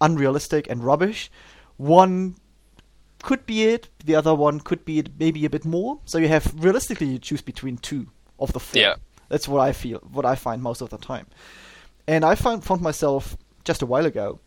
[0.00, 1.30] unrealistic and rubbish.
[1.76, 2.36] One
[3.24, 3.88] could be it.
[4.04, 5.98] The other one could be it, maybe a bit more.
[6.04, 8.06] So you have realistically you choose between two
[8.38, 8.80] of the four.
[8.80, 8.96] Yeah.
[9.30, 9.98] That's what I feel.
[10.12, 11.26] What I find most of the time.
[12.06, 14.40] And I found found myself just a while ago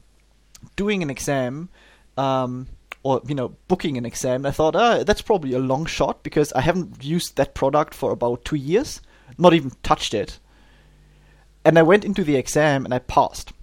[0.75, 1.69] doing an exam,
[2.17, 2.67] um,
[3.01, 4.45] or you know, booking an exam.
[4.45, 8.11] I thought, ah, that's probably a long shot because I haven't used that product for
[8.11, 9.01] about two years,
[9.39, 10.39] not even touched it.
[11.65, 13.53] And I went into the exam and I passed.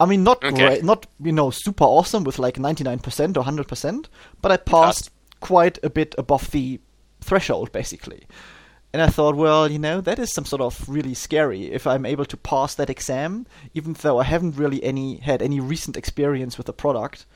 [0.00, 0.50] I mean, not Okay.
[0.50, 4.08] great, not you know, super awesome with like ninety nine percent or hundred percent,
[4.42, 6.80] but I passed quite a bit above the
[7.20, 8.26] threshold, basically.
[8.92, 12.04] And I thought, well, you know, that is some sort of really scary if I'm
[12.04, 16.56] able to pass that exam, even though I haven't really any had any recent experience
[16.56, 17.26] with the product,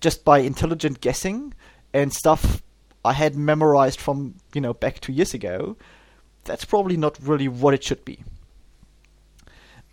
[0.00, 1.54] just by intelligent guessing
[1.94, 2.62] and stuff
[3.04, 5.76] I had memorized from you know back two years ago.
[6.44, 8.24] That's probably not really what it should be.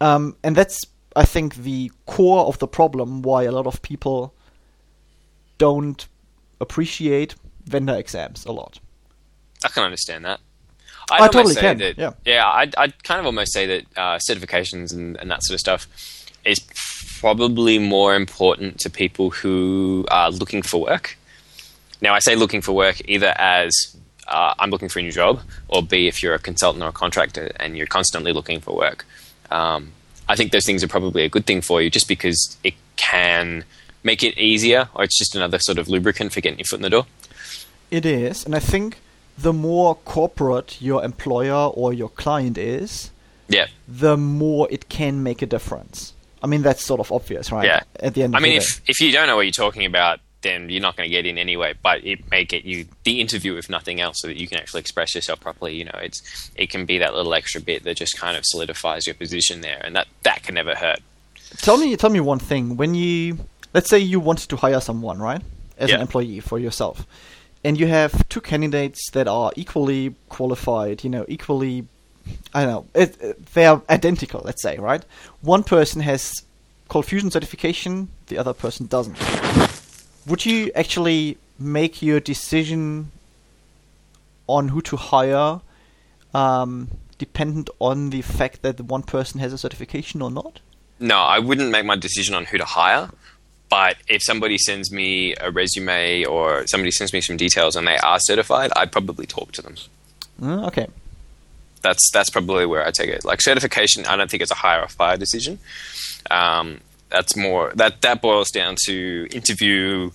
[0.02, 0.80] Um, and that's
[1.16, 4.34] I think the core of the problem why a lot of people
[5.58, 6.08] don't
[6.60, 7.36] appreciate
[7.66, 8.80] vendor exams a lot.
[9.64, 10.40] I can understand that.
[11.10, 12.48] I I'd almost totally say can, That, yeah.
[12.48, 15.88] I'd, I'd kind of almost say that uh, certifications and, and that sort of stuff
[16.44, 16.60] is
[17.20, 21.18] probably more important to people who are looking for work.
[22.02, 23.72] Now, I say looking for work either as
[24.28, 26.92] uh, I'm looking for a new job, or B, if you're a consultant or a
[26.92, 29.06] contractor and you're constantly looking for work.
[29.52, 29.92] Um,
[30.28, 33.64] I think those things are probably a good thing for you just because it can
[34.04, 36.82] make it easier, or it's just another sort of lubricant for getting your foot in
[36.84, 37.06] the door.
[37.92, 38.98] It is, and I think
[39.38, 43.12] the more corporate your employer or your client is,
[43.48, 43.68] Yeah.
[43.88, 46.14] the more it can make a difference.
[46.42, 47.66] I mean, that's sort of obvious, right?
[47.66, 47.82] Yeah.
[48.00, 50.20] At the end I mean, the if if you don't know what you're talking about,
[50.46, 51.74] then you're not going to get in anyway.
[51.84, 54.80] But it may get you the interview, if nothing else, so that you can actually
[54.86, 55.76] express yourself properly.
[55.76, 56.20] You know, it's
[56.56, 59.82] it can be that little extra bit that just kind of solidifies your position there,
[59.84, 61.00] and that that can never hurt.
[61.58, 62.78] Tell me, tell me one thing.
[62.78, 63.38] When you,
[63.74, 65.42] let's say you wanted to hire someone, right,
[65.78, 67.06] as an employee for yourself,
[67.64, 71.86] and you have two candidates that are equally qualified, you know, equally,
[72.54, 75.04] I don't know, it, it- they are identical, let's say, right?
[75.42, 76.44] One person has
[76.90, 79.18] ColdFusion certification, the other person doesn't.
[80.28, 83.12] Would you actually make your decision
[84.48, 85.62] on who to hire
[86.34, 90.60] um, dependent on the fact that the one person has a certification or not?
[91.00, 93.10] No, I wouldn't make my decision on who to hire.
[93.70, 97.98] But if somebody sends me a resume or somebody sends me some details and they
[97.98, 99.76] are certified, I'd probably talk to them.
[100.40, 100.88] Mm, okay.
[101.82, 103.24] that's that's probably where I take it.
[103.26, 105.60] Like certification, I don't think it's a hire or fire decision.
[106.30, 110.12] Um, that's more that that boils down to interview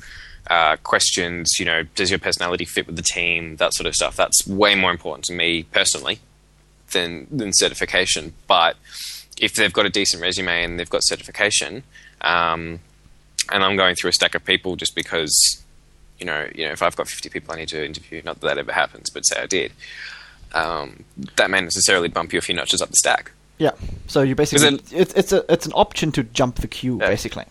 [0.49, 1.49] uh, questions.
[1.59, 3.57] You know, does your personality fit with the team?
[3.57, 4.16] That sort of stuff.
[4.16, 6.20] That's way more important to me personally
[6.93, 8.34] than than certification.
[8.47, 8.76] But
[9.41, 11.84] if they've got a decent resume and they've got certification,
[12.20, 12.80] um,
[13.51, 15.32] and I'm going through a stack of people just because.
[16.18, 18.47] You know, you know, if I've got 50 people I need to interview, not that
[18.49, 19.72] that ever happens, but say I did,
[20.53, 21.05] um,
[21.36, 23.32] that may necessarily bump you a few notches up the stack.
[23.61, 23.73] Yeah.
[24.09, 27.09] So you basically it- it's it's a it's an option to jump the queue Yeah.
[27.09, 27.45] basically.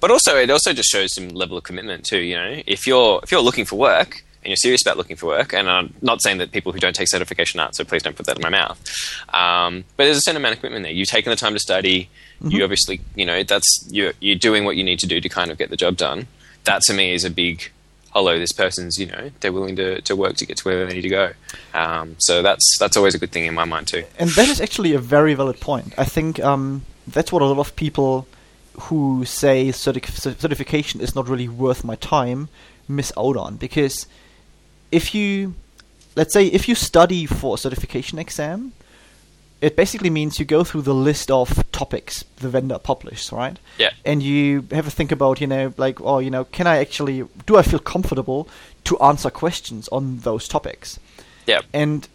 [0.00, 2.18] But also, it also just shows some level of commitment too.
[2.18, 5.26] You know, if you're if you're looking for work and you're serious about looking for
[5.26, 8.16] work, and I'm not saying that people who don't take certification aren't, so please don't
[8.16, 8.78] put that in my mouth.
[9.32, 10.92] Um, but there's a certain amount of commitment there.
[10.92, 12.08] You've taken the time to study.
[12.46, 15.50] You obviously, you know, that's you're you're doing what you need to do to kind
[15.50, 16.26] of get the job done.
[16.64, 17.70] That to me is a big.
[18.14, 20.94] Hello, this person's, you know, they're willing to, to work to get to where they
[20.94, 21.32] need to go.
[21.74, 24.04] Um, so that's that's always a good thing in my mind too.
[24.18, 25.94] And that is actually a very valid point.
[25.98, 28.26] I think um, that's what a lot of people
[28.82, 32.48] who say certi- certification is not really worth my time
[32.88, 34.06] miss out on because
[34.92, 35.54] if you
[36.16, 38.72] let's say if you study for a certification exam
[39.64, 43.90] it basically means you go through the list of topics the vendor publishes right Yeah.
[44.04, 47.24] and you have a think about you know like oh you know can i actually
[47.46, 48.46] do i feel comfortable
[48.84, 50.98] to answer questions on those topics
[51.46, 51.62] Yeah.
[51.72, 52.08] and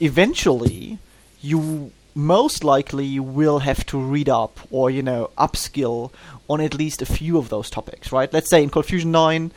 [0.00, 0.98] eventually
[1.40, 6.10] you most likely will have to read up or you know upskill
[6.48, 9.52] on at least a few of those topics right let's say in ColdFusion 9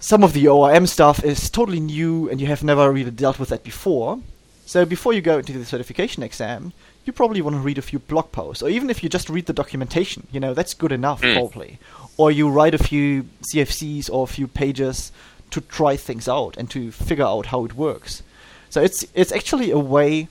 [0.00, 3.50] some of the orm stuff is totally new and you have never really dealt with
[3.50, 4.20] that before
[4.66, 6.72] so before you go into the certification exam
[7.04, 9.46] you probably want to read a few blog posts or even if you just read
[9.46, 11.34] the documentation you know that's good enough Mm.
[11.34, 11.78] probably
[12.16, 15.12] or you write a few cfcs or a few pages
[15.50, 18.22] to try things out and to figure out how it works
[18.70, 20.28] so it's it's actually a way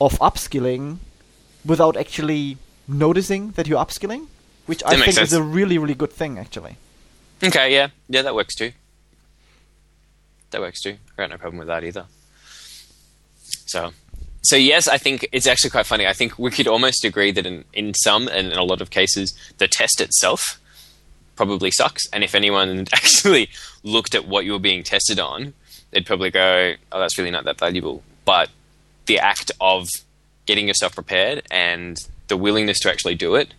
[0.00, 0.98] of upskilling
[1.64, 2.56] without actually
[2.88, 4.26] noticing that you're upskilling,
[4.66, 6.76] which I That makes think is a really really good thing actually.
[7.42, 8.72] Okay, yeah, yeah, that works too.
[10.50, 10.96] That works too.
[11.18, 12.06] I got no problem with that either.
[13.66, 13.92] So,
[14.42, 16.06] so yes, I think it's actually quite funny.
[16.06, 18.90] I think we could almost agree that in, in some and in a lot of
[18.90, 20.60] cases, the test itself
[21.36, 22.02] probably sucks.
[22.12, 23.50] And if anyone actually
[23.82, 25.54] looked at what you were being tested on,
[25.90, 28.50] they'd probably go, "Oh, that's really not that valuable." But
[29.06, 29.88] the act of
[30.46, 31.98] getting yourself prepared and
[32.28, 33.54] the willingness to actually do it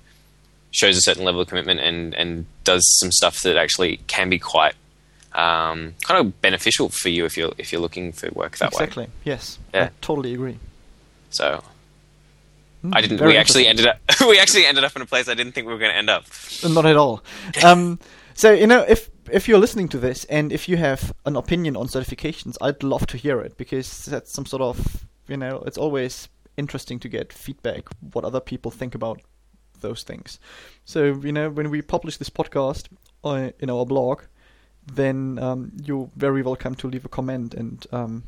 [0.72, 4.40] shows a certain level of commitment and, and does some stuff that actually can be
[4.40, 4.76] quite
[5.38, 8.84] um, kind of beneficial for you if you're if you're looking for work that way.
[8.84, 9.08] exactly.
[9.24, 9.60] Yes.
[9.74, 9.90] I Yeah.
[10.02, 10.58] totally agree.
[11.30, 11.64] So
[12.84, 13.22] Mm, I didn't.
[13.26, 13.98] We actually ended up.
[14.28, 16.10] we actually ended up in a place I didn't think we were going to end
[16.12, 16.26] up.
[16.64, 17.24] Not at all.
[17.64, 17.98] Um,
[18.36, 21.76] so you know, if if you're listening to this and if you have an opinion
[21.76, 25.78] on certifications, I'd love to hear it because that's some sort of you know, it's
[25.78, 27.84] always interesting to get feedback
[28.14, 29.22] what other people think about
[29.82, 30.40] those things.
[30.86, 32.88] So you know, when we publish this podcast
[33.24, 34.22] uh, in our blog,
[34.94, 38.24] then um, you're very welcome to leave a comment and um,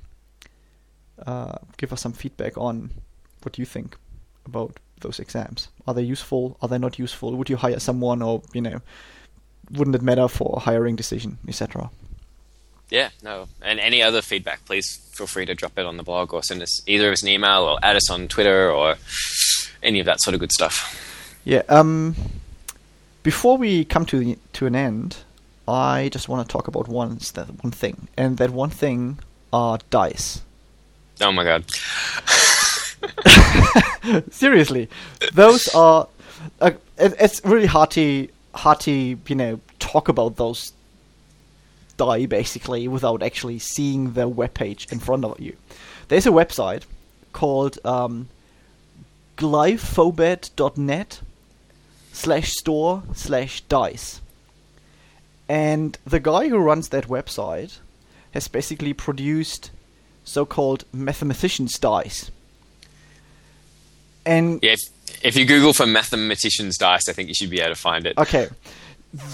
[1.26, 2.92] uh, give us some feedback on
[3.44, 3.98] what you think
[4.46, 5.70] about those exams.
[5.88, 6.58] Are they useful?
[6.62, 7.36] Are they not useful?
[7.36, 8.82] Would you hire someone, or you know,
[9.72, 11.90] wouldn't it matter for a hiring decision, etc.
[12.90, 13.48] Yeah, no.
[13.62, 16.62] And any other feedback, please feel free to drop it on the blog or send
[16.62, 18.96] us either as an email or add us on Twitter or
[19.84, 21.40] any of that sort of good stuff.
[21.46, 21.64] Yeah.
[21.70, 22.16] Um.
[23.22, 25.18] Before we come to the, to an end,
[25.70, 27.20] I just want to talk about one
[27.62, 29.20] one thing, and that one thing
[29.54, 30.42] are dice.
[31.22, 31.66] Oh my god.
[34.32, 34.90] Seriously,
[35.34, 36.08] those are.
[36.60, 40.74] Uh, it, it's really hard to hard to you know talk about those
[41.98, 45.56] die basically without actually seeing the web page in front of you.
[46.08, 46.84] There's a website
[47.34, 48.30] called um,
[49.38, 51.22] glyphobet.net
[52.12, 54.22] slash store slash dice.
[55.50, 57.80] And the guy who runs that website
[58.32, 59.72] has basically produced
[60.24, 62.30] so-called mathematicians dice.
[64.26, 64.80] And Yeah, if,
[65.24, 68.18] if you Google for mathematicians dice, I think you should be able to find it.
[68.18, 68.48] okay,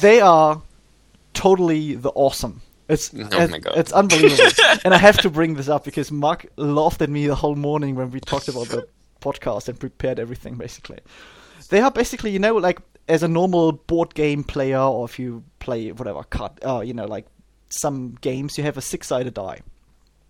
[0.01, 0.61] they are
[1.34, 2.61] totally the awesome.
[2.88, 3.74] It's Oh it's, my God.
[3.78, 4.51] it's unbelievable,
[4.86, 7.95] and I have to bring this up because Mark laughed at me the whole morning
[7.95, 8.88] when we talked about the
[9.22, 10.55] podcast and prepared everything.
[10.55, 10.99] Basically,
[11.70, 15.43] they are basically you know like as a normal board game player, or if you
[15.60, 17.26] play whatever card, uh, you know like
[17.70, 19.62] some games, you have a six-sided die,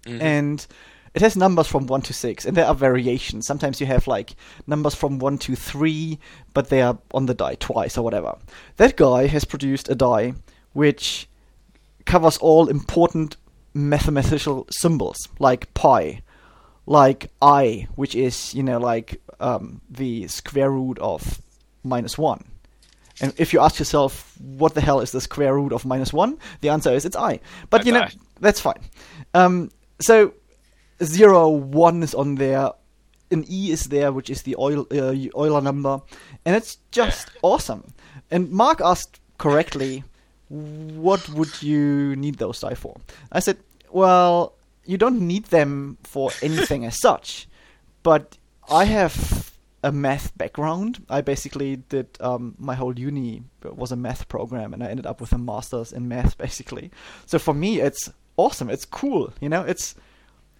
[0.05, 0.21] Mhm.
[0.21, 0.67] and
[1.13, 3.47] it has numbers from 1 to 6 and there are variations.
[3.47, 4.35] Sometimes you have like
[4.67, 6.19] numbers from 1 to 3
[6.53, 8.35] but they are on the die twice or whatever.
[8.77, 10.33] That guy has produced a die
[10.73, 11.29] which
[12.05, 13.37] covers all important
[13.73, 16.21] mathematical symbols like pi
[16.85, 21.41] like i which is you know like um, the square root of
[21.83, 22.43] minus 1
[23.21, 26.37] and if you ask yourself what the hell is the square root of minus 1
[26.61, 27.39] the answer is it's i.
[27.69, 28.07] But That's you know
[28.39, 28.81] that's fine.
[29.33, 30.33] Um, so
[31.03, 32.71] zero one is on there
[33.31, 36.01] an e is there which is the oil uh, euler number
[36.45, 37.93] and it's just awesome.
[38.31, 40.03] And mark asked correctly
[40.49, 42.97] what would you need those die for?
[43.31, 43.57] I said
[43.89, 44.55] well
[44.85, 47.47] you don't need them for anything as such
[48.03, 48.37] but
[48.69, 49.44] i have
[49.85, 54.83] a math background i basically did um, my whole uni was a math program and
[54.83, 56.91] i ended up with a master's in math basically
[57.25, 59.95] so for me it's awesome it's cool you know it's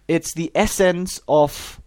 [0.08, 1.80] it's the essence of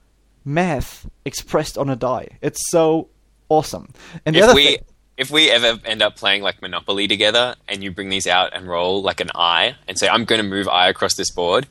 [0.45, 2.37] math expressed on a die.
[2.41, 3.09] It's so
[3.49, 3.89] awesome.
[4.25, 4.77] And the if other we thing,
[5.17, 8.67] if we ever end up playing like Monopoly together, and you bring these out and
[8.67, 11.67] roll like an eye, and say I'm going to move eye across this board,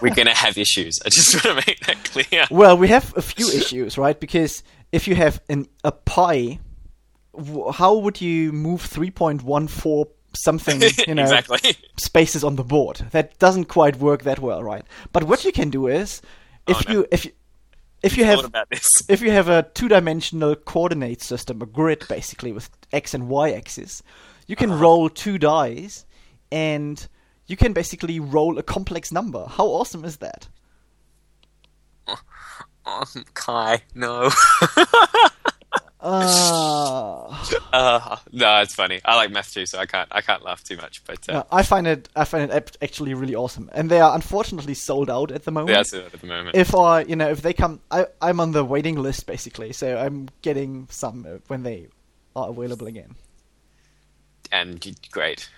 [0.00, 0.98] we're going to have issues.
[1.04, 2.46] I just want to make that clear.
[2.50, 4.18] well, we have a few issues, right?
[4.18, 4.62] Because
[4.92, 6.58] if you have an a pi,
[7.74, 11.76] how would you move 3.14 something, you know, exactly.
[11.98, 12.96] spaces on the board.
[13.10, 14.84] That doesn't quite work that well, right?
[15.12, 16.22] But what you can do is,
[16.66, 16.94] if Oh, no.
[17.00, 17.32] you if you,
[18.02, 18.86] if you have about this.
[19.08, 24.02] if you have a two-dimensional coordinate system, a grid basically with x and y axis,
[24.46, 24.80] you can Uh-huh.
[24.82, 26.06] roll two dice,
[26.50, 27.06] and
[27.46, 29.44] you can basically roll a complex number.
[29.46, 30.48] How awesome is that?
[32.84, 33.04] Oh,
[33.34, 34.30] Kai, no.
[36.02, 37.32] Uh,
[37.72, 39.00] uh, no, it's funny.
[39.04, 41.04] I like math too, so I can't I can't laugh too much.
[41.04, 44.12] But uh, no, I find it I find it actually really awesome, and they are
[44.14, 45.70] unfortunately sold out at the moment.
[45.70, 46.56] yeah, that's it at the moment.
[46.56, 49.96] if I, you know, if they come, I, I'm on the waiting list basically, so
[49.96, 51.86] I'm getting some when they
[52.34, 53.14] are available again.
[54.50, 55.48] and great.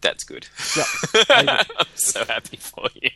[0.00, 0.48] That's good.
[0.74, 0.84] Yeah,
[1.76, 3.10] I'm so happy for you.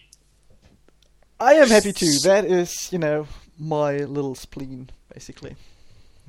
[1.42, 2.12] I am happy too.
[2.24, 3.26] That is, you know,
[3.58, 5.56] my little spleen basically.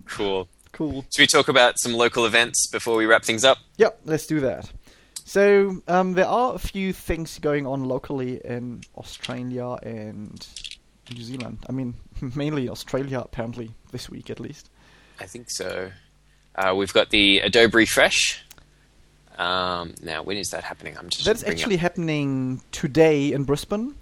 [0.05, 0.47] Cool.
[0.71, 1.05] Cool.
[1.13, 3.59] Should we talk about some local events before we wrap things up?
[3.77, 4.71] Yep, let's do that.
[5.23, 10.45] So um, there are a few things going on locally in Australia and
[11.13, 11.59] New Zealand.
[11.69, 11.93] I mean,
[12.35, 14.71] mainly Australia apparently this week at least.
[15.19, 15.91] I think so.
[16.55, 18.43] Uh, we've got the Adobe Refresh.
[19.37, 20.97] Um, now, when is that happening?
[20.97, 23.95] I'm just That's actually up- happening today in Brisbane.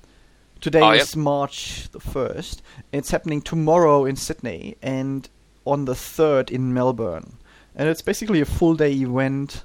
[0.61, 1.23] Today Oh, is yep.
[1.23, 2.61] March the 1st.
[2.91, 5.27] It's happening tomorrow in Sydney and
[5.65, 7.37] on the 3rd in Melbourne.
[7.75, 9.63] And it's basically a full day event.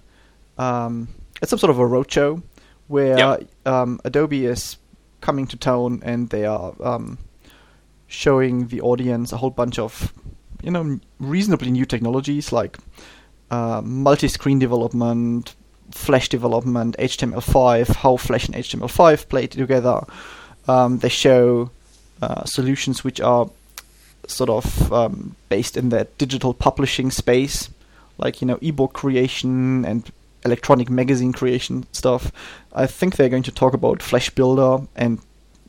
[0.58, 1.08] Um,
[1.42, 2.42] it's some sort of a roadshow
[2.88, 3.48] where Yep.
[3.66, 4.78] um, Adobe is
[5.20, 7.18] coming to town and they are um,
[8.06, 10.12] showing the audience a whole bunch of,
[10.62, 12.78] you know, reasonably new technologies like
[13.50, 15.54] uh, multi-screen development,
[15.90, 20.00] Flash development, HTML5, how Flash and HTML5 play together.
[20.68, 21.70] Um, they show
[22.22, 23.48] uh, solutions which are
[24.26, 27.68] sort of um, based in that digital publishing space,
[28.18, 30.10] like you know ebook creation and
[30.44, 32.32] electronic magazine creation stuff.
[32.72, 35.20] I think they're going to talk about Flash Builder and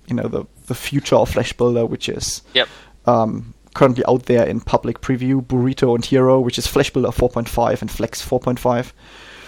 [0.07, 2.67] you know the the future of Flash Builder, which is Yep.
[3.05, 7.81] um, currently out there in public preview, Burrito and Hero, which is Flash Builder 4.5
[7.81, 8.91] and Flex 4.5.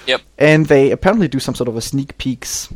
[0.07, 0.21] Yep.
[0.37, 2.69] And they apparently do some sort of a sneak peeks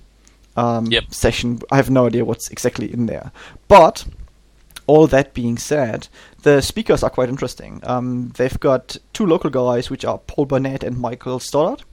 [0.56, 1.14] um, Yep.
[1.14, 1.60] session.
[1.72, 3.32] I have no idea what's exactly in there.
[3.68, 4.06] But
[4.88, 6.08] all that being said,
[6.44, 7.80] the speakers are quite interesting.
[7.84, 11.84] Um, they've got two local guys, which are Paul Burnett and Michael Stoddard.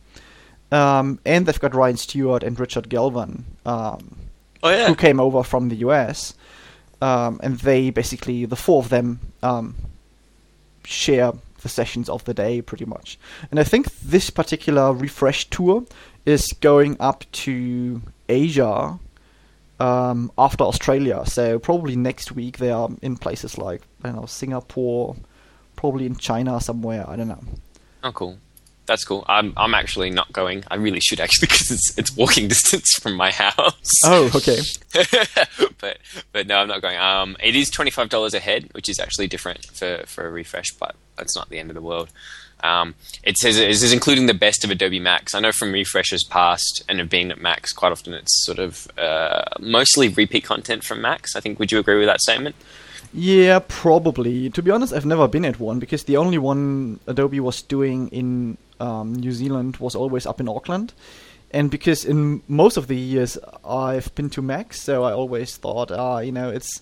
[0.73, 4.17] Um, and they've got Ryan Stewart and Richard Galvan, um,
[4.63, 4.87] Oh yeah.
[4.89, 6.35] who came over from the US.
[7.03, 9.75] Um, and they basically, the four of them, um,
[10.85, 11.33] share
[11.63, 13.19] the sessions of the day pretty much.
[13.51, 15.85] And I think this particular refresh tour
[16.27, 18.01] is going up to
[18.31, 18.99] Asia
[19.81, 21.25] um, after Australia.
[21.27, 25.17] So probably next week they are in places like I don't know Singapore,
[25.77, 27.05] probably in China somewhere.
[27.09, 27.43] I don't know.
[28.05, 28.39] Oh, cool.
[28.87, 29.25] That's cool.
[29.29, 30.65] I'm I'm actually not going.
[30.69, 33.91] I really should actually because it's it's walking distance from my house.
[34.05, 34.61] Oh, okay.
[35.79, 35.99] but
[36.33, 36.99] but no, I'm not going.
[36.99, 40.31] Um, it is twenty five dollars a head, which is actually different for for a
[40.31, 42.11] refresh, but that's not the end of the world.
[42.63, 45.35] Um, it says it is including the best of Adobe Max.
[45.35, 48.15] I know from refreshes past and have been at Max quite often.
[48.15, 51.37] It's sort of uh, mostly repeat content from Max.
[51.37, 51.59] I think.
[51.59, 52.57] Would you agree with that statement?
[53.13, 54.51] Yeah, probably.
[54.51, 58.09] To be honest, I've never been at one because the only one Adobe was doing
[58.09, 60.93] in um, New Zealand was always up in Auckland.
[61.51, 65.91] And because in most of the years I've been to Max, so I always thought,
[65.91, 66.81] ah, you know, it's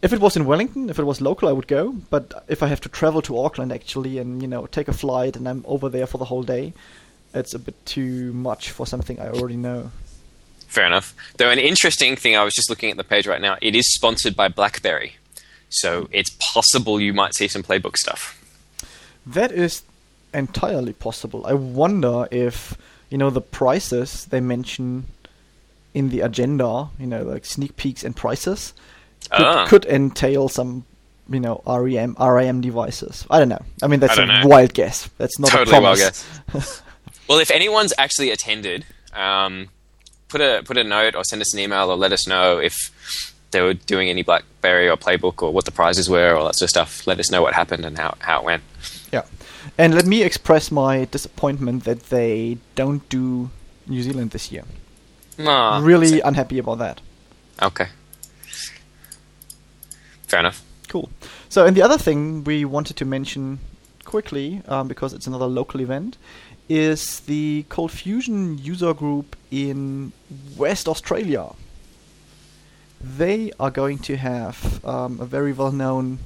[0.00, 1.92] if it was in Wellington, if it was local, I would go.
[2.10, 5.36] But if I have to travel to Auckland actually, and you know, take a flight,
[5.36, 6.72] and I'm over there for the whole day,
[7.34, 9.90] it's a bit too much for something I already know.
[10.66, 11.14] Fair enough.
[11.36, 13.56] Though an interesting thing, I was just looking at the page right now.
[13.62, 15.16] It is sponsored by BlackBerry,
[15.68, 18.34] so it's possible you might see some playbook stuff.
[19.26, 19.82] That is
[20.32, 21.46] entirely possible.
[21.46, 22.76] I wonder if
[23.10, 25.06] you know the prices they mention
[25.94, 28.74] in the agenda, you know, like sneak peeks and prices,
[29.30, 29.66] could, Ah.
[29.66, 30.84] could entail some,
[31.28, 33.26] you know, REM RIM devices.
[33.30, 33.62] I don't know.
[33.82, 34.46] I mean, that's I a know.
[34.46, 35.08] wild guess.
[35.18, 36.00] That's not totally a promise.
[36.52, 36.82] guess.
[37.28, 38.84] well, if anyone's actually attended,
[39.14, 39.68] um,
[40.28, 42.76] put a put a note or send us an email or let us know if
[43.50, 46.66] they were doing any BlackBerry or Playbook or what the prizes were or that sort
[46.66, 47.06] of stuff.
[47.06, 48.62] Let us know what happened and how how it went.
[49.12, 49.22] Yeah.
[49.76, 53.50] And let me express my disappointment that they don't do
[53.86, 54.64] New Zealand this year.
[55.40, 57.00] Ah, really unhappy about that.
[57.62, 57.88] okay.
[60.28, 60.62] Fair enough.
[60.88, 61.10] Cool.
[61.48, 63.58] So, and the other thing we wanted to mention
[64.04, 66.16] quickly, um, because it's another local event,
[66.68, 70.12] is the ColdFusion user group in
[70.56, 71.50] West Australia.
[73.00, 76.18] They are going to have um, a very well known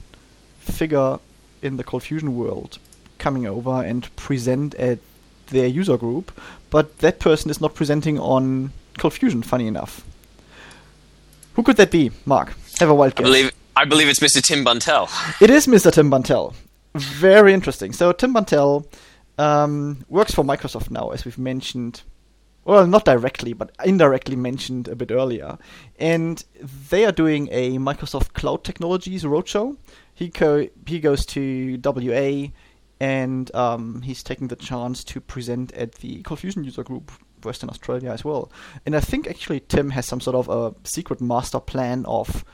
[0.59, 1.19] figure
[1.61, 2.79] in the ColdFusion world
[3.19, 4.99] coming over and present at
[5.49, 6.33] their user group,
[6.71, 9.45] but that person is not presenting on ColdFusion.
[9.45, 10.05] Funny enough,
[11.55, 12.11] who could that be?
[12.25, 13.27] Mark, have a wild I guess.
[13.27, 14.43] believe I believe it's Mr.
[14.43, 15.09] Tim Buntel.
[15.41, 15.91] It is Mr.
[15.91, 16.55] Tim Buntel.
[16.95, 17.93] Very interesting.
[17.93, 18.87] So Tim Buntel
[19.39, 22.03] um, works for Microsoft now, as we've mentioned.
[22.65, 25.59] Well, not directly, but indirectly mentioned a bit earlier.
[25.99, 26.45] And
[26.91, 29.77] they are doing a Microsoft Cloud Technologies roadshow.
[30.15, 32.49] He co- he goes to WA,
[33.01, 37.11] and um, he's taking the chance to present at the ColdFusion user group
[37.43, 38.53] Western Australia as well.
[38.87, 42.45] And I think actually Tim has some sort of a secret master plan of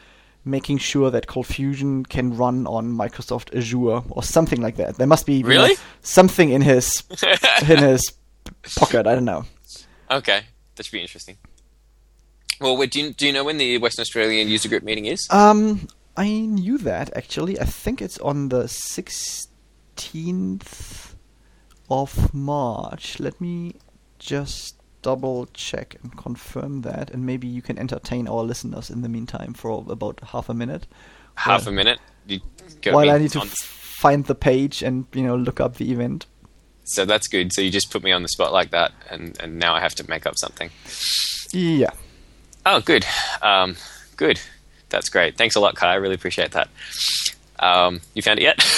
[0.45, 4.97] making sure that ColdFusion can run on Microsoft Azure or something like that.
[4.97, 5.77] There must be you know, Really?
[6.03, 7.03] something in his
[7.69, 8.01] in his
[8.77, 9.07] pocket.
[9.07, 9.45] I don't know.
[10.11, 10.43] Okay,
[10.77, 11.37] that should be interesting.
[12.61, 15.29] Well, wait, do you, do you know when the Western Australian user group meeting is?
[15.31, 15.87] Um,
[16.17, 17.61] I knew that actually.
[17.61, 18.67] I think it's on the
[19.97, 21.15] sixteenth
[21.91, 23.21] of March.
[23.21, 23.75] Let me
[24.19, 24.78] just
[25.09, 29.55] double check and confirm that, and maybe you can entertain our listeners in the meantime
[29.55, 30.87] for about half a minute.
[31.35, 31.99] Half a minute.
[32.27, 32.41] You
[32.93, 33.49] While I need to f-
[34.03, 36.27] find the page and you know look up the event.
[36.85, 37.53] so that's good.
[37.53, 39.95] So you just put me on the spot like that, and, and now I have
[39.97, 40.71] to make up something.
[41.53, 41.91] Yeah.
[42.67, 43.05] Oh, good.
[43.43, 43.77] Um,
[44.17, 44.39] good.
[44.91, 45.37] That's great.
[45.39, 45.93] Thanks a lot, Kai.
[45.93, 46.69] I really appreciate that.
[47.59, 48.59] Um, you found it yet?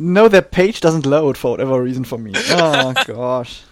[0.00, 2.32] No, that page doesn't load for whatever reason for me.
[2.50, 3.62] Oh gosh.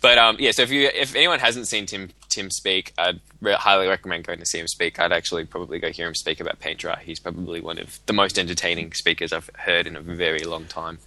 [0.00, 3.54] But um, yeah, so if you if anyone hasn't seen Tim Tim speak, I'd re-
[3.54, 4.98] highly recommend going to see him speak.
[4.98, 7.02] I'd actually probably go hear him speak about paint dry.
[7.04, 10.98] He's probably one of the most entertaining speakers I've heard in a very long time.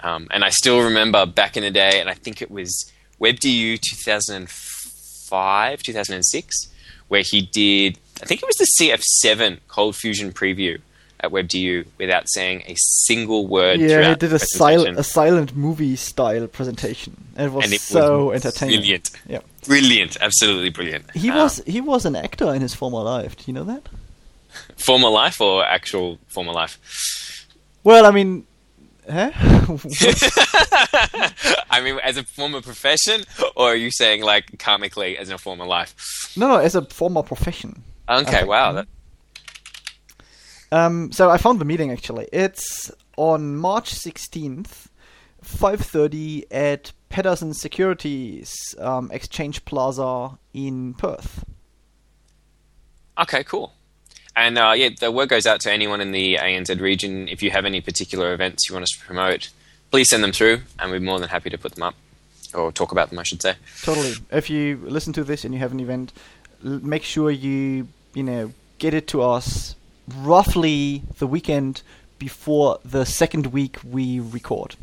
[0.00, 3.80] Um, and I still remember back in the day, and I think it was WebDU
[3.80, 6.68] 2005, 2006,
[7.08, 7.98] where he did.
[8.22, 10.80] I think it was the CF7 ColdFusion preview
[11.20, 13.80] at WebDU without saying a single word.
[13.80, 17.16] Yeah, he did a silent a silent movie style presentation.
[17.36, 18.78] And it was And it was so entertaining.
[18.80, 19.10] Brilliant.
[19.28, 19.40] Yeah.
[19.66, 21.10] Brilliant, absolutely brilliant.
[21.14, 23.36] He Um, was he was an actor in his former life.
[23.36, 23.88] Do you know that?
[24.76, 26.78] former life or actual former life.
[27.84, 28.44] Well, I mean,
[29.10, 29.30] huh?
[31.70, 33.22] I mean, as a former profession,
[33.56, 35.94] or are you saying like karmically as a former life?
[36.36, 37.82] no, no, as a former profession.
[38.08, 38.44] Okay, Okay.
[38.44, 38.72] wow.
[38.72, 38.88] That,
[40.70, 42.28] Um, so I found the meeting actually.
[42.32, 44.90] It's on March sixteenth,
[45.42, 51.44] five thirty at Patersons Securities um, Exchange Plaza in Perth.
[53.20, 53.72] okay, cool.
[54.36, 57.26] And uh, yeah, the word goes out to anyone in the ANZ region.
[57.28, 59.50] If you have any particular events you want us to promote,
[59.90, 61.94] please send them through, and we're more than happy to put them up
[62.54, 63.54] or talk about them, I should say.
[63.82, 64.12] Totally.
[64.30, 66.12] If you listen to this and you have an event,
[66.64, 69.74] l- make sure you you know get it to us
[70.16, 71.82] roughly the weekend
[72.18, 74.76] before the second week we record,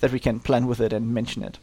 [0.00, 1.58] that we can plan with it and mention it.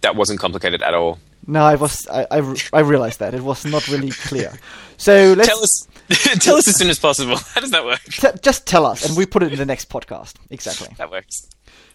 [0.00, 1.18] That wasn't complicated at all.
[1.46, 4.52] No, I was I, I, I realized that it was not really clear.
[5.00, 5.88] So let's Tell us,
[6.44, 7.36] tell us as soon as possible.
[7.54, 8.02] How does that work?
[8.02, 10.34] t- just tell us, and we put it in the next podcast.
[10.50, 10.88] Exactly.
[10.98, 11.48] That works.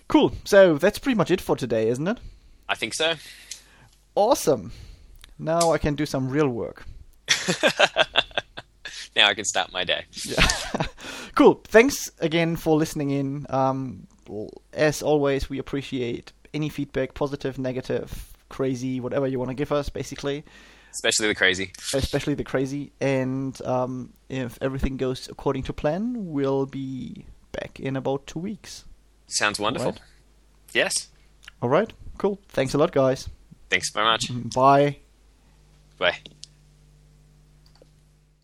[0.07, 0.31] Cool.
[0.45, 2.17] So that's pretty much it for today, isn't it?
[2.69, 3.15] I think so.
[4.15, 4.71] Awesome.
[5.37, 6.85] Now I can do some real work.
[9.15, 10.05] Now I can start my day.
[10.25, 10.45] Yeah.
[11.35, 11.61] cool.
[11.65, 13.45] Thanks again for listening in.
[13.49, 14.07] Um,
[14.73, 19.89] as always, we appreciate any feedback, positive, negative, crazy, whatever you want to give us,
[19.89, 20.43] basically,
[20.91, 21.71] Especially the crazy.
[21.93, 22.91] especially the crazy.
[23.01, 28.85] And um, if everything goes according to plan, we'll be back in about two weeks.
[29.27, 29.91] Sounds wonderful.
[29.91, 30.01] Right.
[30.73, 31.09] Yes.
[31.61, 31.91] All right.
[32.17, 32.39] Cool.
[32.49, 33.29] Thanks a lot, guys.
[33.69, 34.25] Thanks very much.
[34.53, 34.97] Bye.
[35.97, 36.17] Bye.